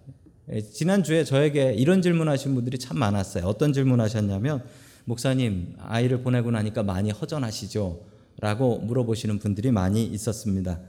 예, 0.52 0.60
지난주에 0.60 1.24
저에게 1.24 1.72
이런 1.72 2.02
질문 2.02 2.28
하신 2.28 2.54
분들이 2.54 2.78
참 2.78 2.98
많았어요. 2.98 3.44
어떤 3.44 3.72
질문 3.72 4.00
하셨냐면, 4.00 4.62
목사님, 5.04 5.74
아이를 5.78 6.22
보내고 6.22 6.50
나니까 6.50 6.82
많이 6.82 7.10
허전하시죠? 7.10 8.00
라고 8.40 8.78
물어보시는 8.78 9.38
분들이 9.38 9.70
많이 9.70 10.04
있었습니다. 10.04 10.80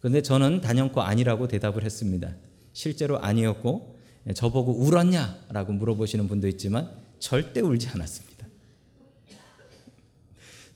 그런데 0.00 0.22
저는 0.22 0.62
단연코 0.62 1.02
아니라고 1.02 1.48
대답을 1.48 1.84
했습니다. 1.84 2.34
실제로 2.72 3.18
아니었고, 3.18 3.98
예, 4.28 4.32
저보고 4.32 4.72
울었냐? 4.72 5.46
라고 5.50 5.72
물어보시는 5.74 6.26
분도 6.26 6.48
있지만, 6.48 6.90
절대 7.18 7.60
울지 7.60 7.88
않았습니다. 7.88 8.30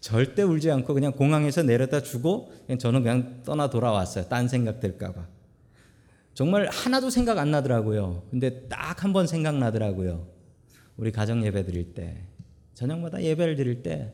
절대 0.01 0.43
울지 0.43 0.71
않고 0.71 0.93
그냥 0.93 1.13
공항에서 1.13 1.63
내려다 1.63 2.03
주고 2.03 2.53
저는 2.79 3.03
그냥 3.03 3.41
떠나 3.43 3.71
돌아왔어요. 3.71 4.29
딴 4.29 4.49
생각 4.49 4.79
들까봐. 4.79 5.34
정말 6.35 6.69
하나도 6.69 7.11
생각 7.11 7.39
안 7.39 7.51
나더라고요. 7.51 8.25
근데 8.31 8.69
딱 8.69 9.05
한 9.05 9.13
번 9.13 9.27
생각나더라고요. 9.27 10.27
우리 10.97 11.11
가정 11.13 11.45
예배 11.45 11.65
드릴 11.65 11.95
때, 11.95 12.27
저녁마다 12.75 13.23
예배를 13.23 13.57
드릴 13.57 13.83
때 13.83 14.13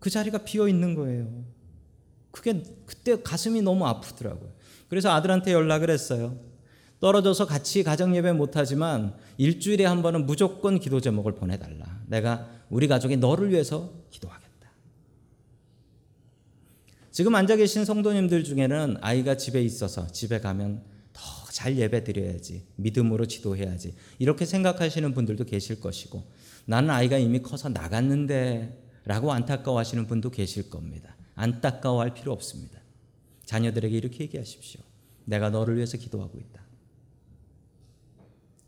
그 0.00 0.08
자리가 0.08 0.38
비어 0.38 0.66
있는 0.66 0.94
거예요. 0.94 1.44
그게 2.30 2.62
그때 2.86 3.20
가슴이 3.22 3.60
너무 3.62 3.86
아프더라고요. 3.86 4.50
그래서 4.88 5.10
아들한테 5.10 5.52
연락을 5.52 5.90
했어요. 5.90 6.38
떨어져서 7.00 7.46
같이 7.46 7.82
가정 7.82 8.16
예배 8.16 8.32
못하지만 8.32 9.14
일주일에 9.36 9.84
한 9.84 10.02
번은 10.02 10.26
무조건 10.26 10.80
기도 10.80 11.00
제목을 11.00 11.34
보내달라. 11.34 12.00
내가 12.06 12.48
우리 12.70 12.88
가족이 12.88 13.18
너를 13.18 13.50
위해서 13.50 13.92
기도하겠다. 14.10 14.48
지금 17.10 17.34
앉아 17.34 17.56
계신 17.56 17.84
성도님들 17.84 18.44
중에는 18.44 18.96
아이가 19.02 19.36
집에 19.36 19.62
있어서 19.62 20.06
집에 20.08 20.40
가면 20.40 20.82
더 20.82 20.90
잘 21.50 21.76
예배 21.76 22.04
드려야지. 22.04 22.66
믿음으로 22.76 23.26
지도해야지. 23.26 23.94
이렇게 24.18 24.46
생각하시는 24.46 25.12
분들도 25.14 25.44
계실 25.44 25.80
것이고 25.80 26.24
나는 26.64 26.90
아이가 26.90 27.18
이미 27.18 27.42
커서 27.42 27.68
나갔는데 27.68 28.86
라고 29.04 29.32
안타까워 29.32 29.78
하시는 29.78 30.06
분도 30.06 30.30
계실 30.30 30.70
겁니다. 30.70 31.16
안타까워 31.34 32.00
할 32.00 32.14
필요 32.14 32.32
없습니다. 32.32 32.80
자녀들에게 33.44 33.96
이렇게 33.96 34.24
얘기하십시오. 34.24 34.80
내가 35.24 35.50
너를 35.50 35.76
위해서 35.76 35.96
기도하고 35.96 36.38
있다. 36.38 36.62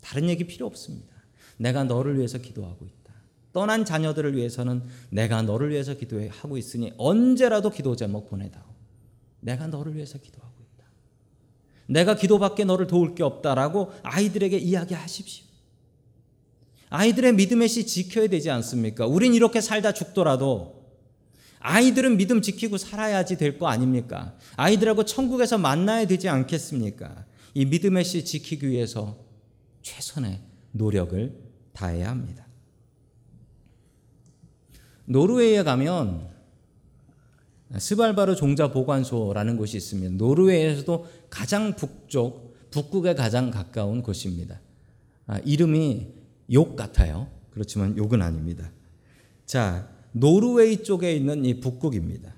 다른 0.00 0.28
얘기 0.28 0.44
필요 0.44 0.66
없습니다. 0.66 1.14
내가 1.58 1.84
너를 1.84 2.16
위해서 2.16 2.38
기도하고 2.38 2.84
있다. 2.84 3.14
떠난 3.52 3.84
자녀들을 3.84 4.34
위해서는 4.34 4.82
내가 5.10 5.42
너를 5.42 5.70
위해서 5.70 5.94
기도하고 5.94 6.56
있으니 6.56 6.92
언제라도 6.96 7.70
기도 7.70 7.94
제목 7.94 8.28
보내다오. 8.28 8.64
내가 9.40 9.66
너를 9.68 9.94
위해서 9.94 10.18
기도하고. 10.18 10.51
내가 11.92 12.14
기도밖에 12.16 12.64
너를 12.64 12.86
도울 12.86 13.14
게 13.14 13.22
없다라고 13.22 13.92
아이들에게 14.02 14.56
이야기하십시오. 14.56 15.44
아이들의 16.88 17.34
믿음의 17.34 17.68
씨 17.68 17.86
지켜야 17.86 18.26
되지 18.28 18.50
않습니까? 18.50 19.06
우린 19.06 19.34
이렇게 19.34 19.60
살다 19.60 19.92
죽더라도 19.92 20.82
아이들은 21.60 22.16
믿음 22.16 22.42
지키고 22.42 22.76
살아야지 22.78 23.36
될 23.36 23.58
거 23.58 23.68
아닙니까? 23.68 24.36
아이들하고 24.56 25.04
천국에서 25.04 25.58
만나야 25.58 26.06
되지 26.06 26.28
않겠습니까? 26.28 27.24
이 27.54 27.64
믿음의 27.66 28.04
씨 28.04 28.24
지키기 28.24 28.68
위해서 28.68 29.18
최선의 29.82 30.40
노력을 30.72 31.38
다해야 31.72 32.10
합니다. 32.10 32.46
노르웨이에 35.04 35.62
가면 35.62 36.31
스발바르 37.78 38.36
종자 38.36 38.70
보관소라는 38.70 39.56
곳이 39.56 39.76
있습니다. 39.76 40.14
노르웨이에서도 40.16 41.06
가장 41.30 41.74
북쪽, 41.74 42.70
북극에 42.70 43.14
가장 43.14 43.50
가까운 43.50 44.02
곳입니다. 44.02 44.60
아, 45.26 45.38
이름이 45.44 46.08
욕 46.52 46.76
같아요. 46.76 47.28
그렇지만 47.50 47.96
욕은 47.96 48.20
아닙니다. 48.20 48.70
자, 49.46 49.88
노르웨이 50.12 50.82
쪽에 50.82 51.14
있는 51.14 51.44
이 51.44 51.60
북극입니다. 51.60 52.34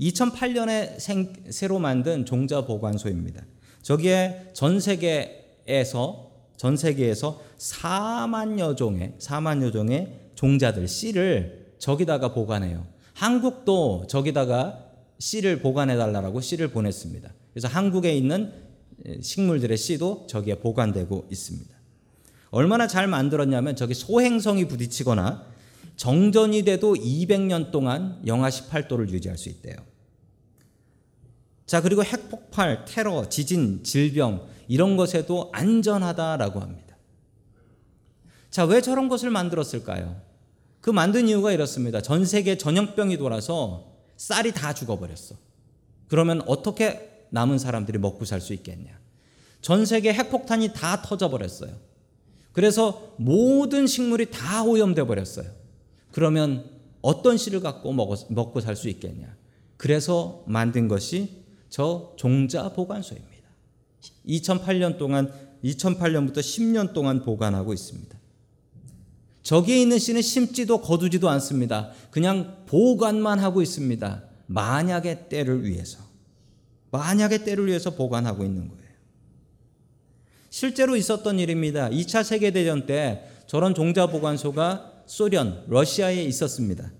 2008년에 0.00 0.98
생, 0.98 1.32
새로 1.50 1.78
만든 1.78 2.24
종자 2.24 2.66
보관소입니다. 2.66 3.44
저기에 3.82 4.50
전 4.52 4.80
세계에서 4.80 6.30
전 6.56 6.76
세계에서 6.76 7.40
4만여 7.58 8.76
종의 8.76 9.14
4만여 9.18 9.72
종의 9.72 10.30
종자들 10.34 10.88
씨를 10.88 11.74
저기다가 11.78 12.32
보관해요. 12.32 12.93
한국도 13.14 14.06
저기다가 14.08 14.84
씨를 15.18 15.60
보관해 15.60 15.96
달라고 15.96 16.40
씨를 16.40 16.68
보냈습니다. 16.68 17.32
그래서 17.52 17.68
한국에 17.68 18.14
있는 18.14 18.52
식물들의 19.20 19.76
씨도 19.76 20.26
저기에 20.28 20.56
보관되고 20.56 21.28
있습니다. 21.30 21.74
얼마나 22.50 22.86
잘 22.86 23.08
만들었냐면 23.08 23.74
저기 23.74 23.94
소행성이 23.94 24.68
부딪히거나 24.68 25.46
정전이 25.96 26.62
돼도 26.62 26.94
200년 26.94 27.70
동안 27.70 28.20
영하 28.26 28.48
18도를 28.48 29.08
유지할 29.10 29.38
수 29.38 29.48
있대요. 29.48 29.76
자, 31.66 31.80
그리고 31.80 32.04
핵폭발, 32.04 32.84
테러, 32.84 33.28
지진, 33.28 33.82
질병 33.82 34.46
이런 34.68 34.96
것에도 34.96 35.50
안전하다라고 35.52 36.60
합니다. 36.60 36.96
자, 38.50 38.64
왜 38.64 38.80
저런 38.80 39.08
것을 39.08 39.30
만들었을까요? 39.30 40.20
그 40.84 40.90
만든 40.90 41.28
이유가 41.28 41.50
이렇습니다. 41.50 42.02
전 42.02 42.26
세계 42.26 42.58
전염병이 42.58 43.16
돌아서 43.16 43.94
쌀이 44.18 44.52
다 44.52 44.74
죽어버렸어. 44.74 45.34
그러면 46.08 46.42
어떻게 46.46 47.24
남은 47.30 47.58
사람들이 47.58 47.96
먹고 47.96 48.26
살 48.26 48.42
수 48.42 48.52
있겠냐? 48.52 48.90
전 49.62 49.86
세계 49.86 50.12
핵폭탄이 50.12 50.74
다 50.74 51.00
터져버렸어요. 51.00 51.74
그래서 52.52 53.14
모든 53.16 53.86
식물이 53.86 54.30
다 54.30 54.62
오염돼 54.62 55.04
버렸어요. 55.04 55.50
그러면 56.12 56.68
어떤 57.00 57.38
씨를 57.38 57.60
갖고 57.60 57.90
먹고 57.94 58.60
살 58.60 58.76
수 58.76 58.90
있겠냐? 58.90 59.34
그래서 59.78 60.44
만든 60.46 60.86
것이 60.86 61.44
저 61.70 62.12
종자 62.16 62.74
보관소입니다. 62.74 63.48
2008년 64.28 64.98
동안 64.98 65.32
2008년부터 65.64 66.40
10년 66.40 66.92
동안 66.92 67.22
보관하고 67.22 67.72
있습니다. 67.72 68.18
저기에 69.44 69.80
있는 69.80 69.98
씨는 69.98 70.22
심지도 70.22 70.80
거두지도 70.80 71.28
않습니다. 71.28 71.92
그냥 72.10 72.64
보관만 72.66 73.38
하고 73.38 73.60
있습니다. 73.62 74.24
만약의 74.46 75.28
때를 75.28 75.64
위해서. 75.64 75.98
만약의 76.90 77.44
때를 77.44 77.66
위해서 77.66 77.90
보관하고 77.90 78.42
있는 78.42 78.68
거예요. 78.68 78.82
실제로 80.48 80.96
있었던 80.96 81.38
일입니다. 81.38 81.90
2차 81.90 82.24
세계대전 82.24 82.86
때 82.86 83.28
저런 83.46 83.74
종자 83.74 84.06
보관소가 84.06 85.02
소련, 85.06 85.64
러시아에 85.68 86.24
있었습니다. 86.24 86.90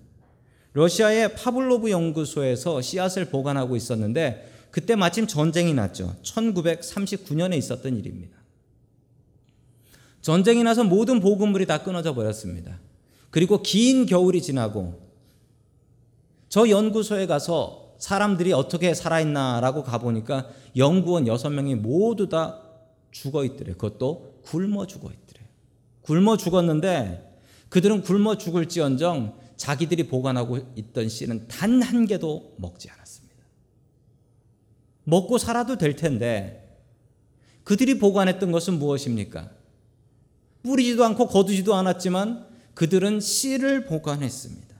러시아의 0.73 1.33
파블로브 1.33 1.89
연구소에서 1.89 2.81
씨앗을 2.81 3.25
보관하고 3.25 3.75
있었는데 3.75 4.51
그때 4.69 4.95
마침 4.95 5.25
전쟁이 5.25 5.73
났죠. 5.73 6.15
1939년에 6.21 7.57
있었던 7.57 7.97
일입니다. 7.97 8.37
전쟁이 10.25 10.63
나서 10.63 10.83
모든 10.83 11.19
보급물이 11.19 11.67
다 11.67 11.83
끊어져 11.83 12.15
버렸습니다. 12.15 12.79
그리고 13.29 13.61
긴 13.61 14.07
겨울이 14.07 14.41
지나고 14.41 14.99
저 16.49 16.67
연구소에 16.67 17.27
가서 17.27 17.93
사람들이 17.99 18.51
어떻게 18.51 18.95
살아있나라고 18.95 19.83
가보니까 19.83 20.49
연구원 20.77 21.25
6명이 21.25 21.75
모두 21.75 22.27
다 22.27 22.59
죽어 23.11 23.45
있더래요. 23.45 23.75
그것도 23.75 24.39
굶어 24.41 24.87
죽어 24.87 25.11
있더래요. 25.11 25.47
굶어 26.01 26.37
죽었는데 26.37 27.39
그들은 27.69 28.01
굶어 28.01 28.35
죽을지언정 28.39 29.35
자기들이 29.57 30.07
보관하고 30.07 30.57
있던 30.75 31.07
씨는 31.07 31.47
단 31.47 31.83
한 31.83 32.07
개도 32.07 32.55
먹지 32.57 32.89
않았습니다. 32.89 33.35
먹고 35.03 35.37
살아도 35.37 35.77
될 35.77 35.95
텐데 35.95 36.81
그들이 37.63 37.99
보관했던 37.99 38.51
것은 38.51 38.79
무엇입니까? 38.79 39.64
뿌리지도 40.65 41.05
않고 41.05 41.27
거두지도 41.27 41.75
않았지만 41.75 42.47
그들은 42.73 43.19
씨를 43.19 43.85
보관했습니다. 43.85 44.75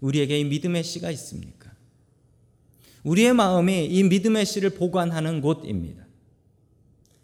우리에게 0.00 0.38
이 0.38 0.44
믿음의 0.44 0.84
씨가 0.84 1.10
있습니까? 1.10 1.72
우리의 3.02 3.34
마음이 3.34 3.86
이 3.86 4.04
믿음의 4.04 4.46
씨를 4.46 4.70
보관하는 4.70 5.40
곳입니다. 5.40 6.06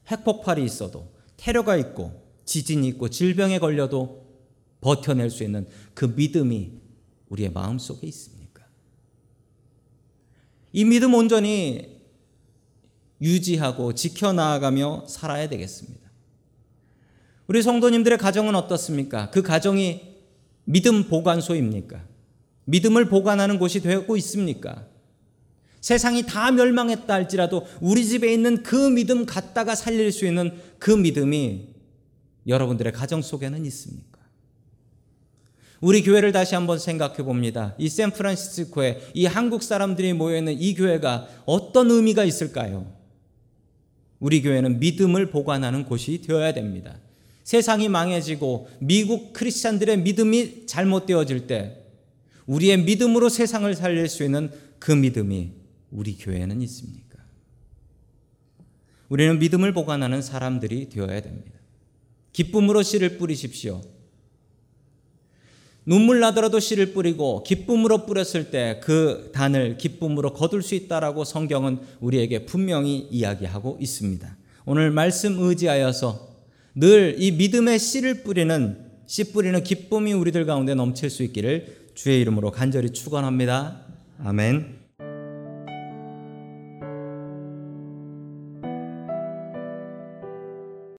핵폭발이 0.08 0.64
있어도 0.64 1.14
테러가 1.36 1.76
있고 1.76 2.20
지진이 2.44 2.88
있고 2.88 3.08
질병에 3.08 3.60
걸려도 3.60 4.24
버텨낼 4.80 5.30
수 5.30 5.44
있는 5.44 5.66
그 5.94 6.06
믿음이 6.06 6.72
우리의 7.28 7.52
마음 7.52 7.78
속에 7.78 8.06
있습니까? 8.08 8.66
이 10.72 10.84
믿음 10.84 11.14
온전히 11.14 12.00
유지하고 13.20 13.94
지켜나가며 13.94 15.06
살아야 15.08 15.48
되겠습니다. 15.48 16.03
우리 17.46 17.62
성도님들의 17.62 18.18
가정은 18.18 18.54
어떻습니까? 18.54 19.30
그 19.30 19.42
가정이 19.42 20.00
믿음 20.64 21.04
보관소입니까? 21.04 22.02
믿음을 22.64 23.08
보관하는 23.08 23.58
곳이 23.58 23.80
되고 23.80 24.16
있습니까? 24.16 24.86
세상이 25.80 26.24
다 26.24 26.50
멸망했다 26.50 27.12
할지라도 27.12 27.66
우리 27.82 28.06
집에 28.06 28.32
있는 28.32 28.62
그 28.62 28.88
믿음 28.88 29.26
갖다가 29.26 29.74
살릴 29.74 30.10
수 30.12 30.24
있는 30.24 30.52
그 30.78 30.90
믿음이 30.90 31.68
여러분들의 32.46 32.92
가정 32.92 33.20
속에는 33.20 33.66
있습니까? 33.66 34.14
우리 35.82 36.02
교회를 36.02 36.32
다시 36.32 36.54
한번 36.54 36.78
생각해 36.78 37.16
봅니다. 37.16 37.74
이 37.76 37.90
샌프란시스코에 37.90 39.10
이 39.12 39.26
한국 39.26 39.62
사람들이 39.62 40.14
모여 40.14 40.38
있는 40.38 40.58
이 40.58 40.74
교회가 40.74 41.28
어떤 41.44 41.90
의미가 41.90 42.24
있을까요? 42.24 42.90
우리 44.18 44.40
교회는 44.40 44.80
믿음을 44.80 45.28
보관하는 45.30 45.84
곳이 45.84 46.22
되어야 46.22 46.54
됩니다. 46.54 46.96
세상이 47.44 47.88
망해지고 47.88 48.68
미국 48.80 49.32
크리스찬들의 49.34 49.98
믿음이 49.98 50.66
잘못되어질 50.66 51.46
때 51.46 51.84
우리의 52.46 52.82
믿음으로 52.82 53.28
세상을 53.28 53.72
살릴 53.74 54.08
수 54.08 54.24
있는 54.24 54.50
그 54.78 54.92
믿음이 54.92 55.52
우리 55.90 56.16
교회에는 56.16 56.60
있습니까? 56.62 57.18
우리는 59.08 59.38
믿음을 59.38 59.72
보관하는 59.72 60.22
사람들이 60.22 60.88
되어야 60.88 61.20
됩니다. 61.20 61.52
기쁨으로 62.32 62.82
씨를 62.82 63.18
뿌리십시오. 63.18 63.80
눈물 65.86 66.20
나더라도 66.20 66.60
씨를 66.60 66.94
뿌리고 66.94 67.42
기쁨으로 67.42 68.06
뿌렸을 68.06 68.50
때 68.50 68.80
그 68.82 69.30
단을 69.34 69.76
기쁨으로 69.76 70.32
거둘 70.32 70.62
수 70.62 70.74
있다라고 70.74 71.24
성경은 71.24 71.78
우리에게 72.00 72.46
분명히 72.46 73.06
이야기하고 73.10 73.76
있습니다. 73.80 74.36
오늘 74.64 74.90
말씀 74.90 75.38
의지하여서 75.38 76.33
늘 76.76 77.14
이 77.18 77.30
믿음의 77.32 77.78
씨를 77.78 78.22
뿌리는 78.22 78.78
씨 79.06 79.32
뿌리는 79.32 79.62
기쁨이 79.62 80.12
우리들 80.12 80.46
가운데 80.46 80.74
넘칠 80.74 81.10
수 81.10 81.22
있기를 81.22 81.90
주의 81.94 82.20
이름으로 82.20 82.50
간절히 82.50 82.90
축원합니다. 82.90 83.82
아멘. 84.24 84.83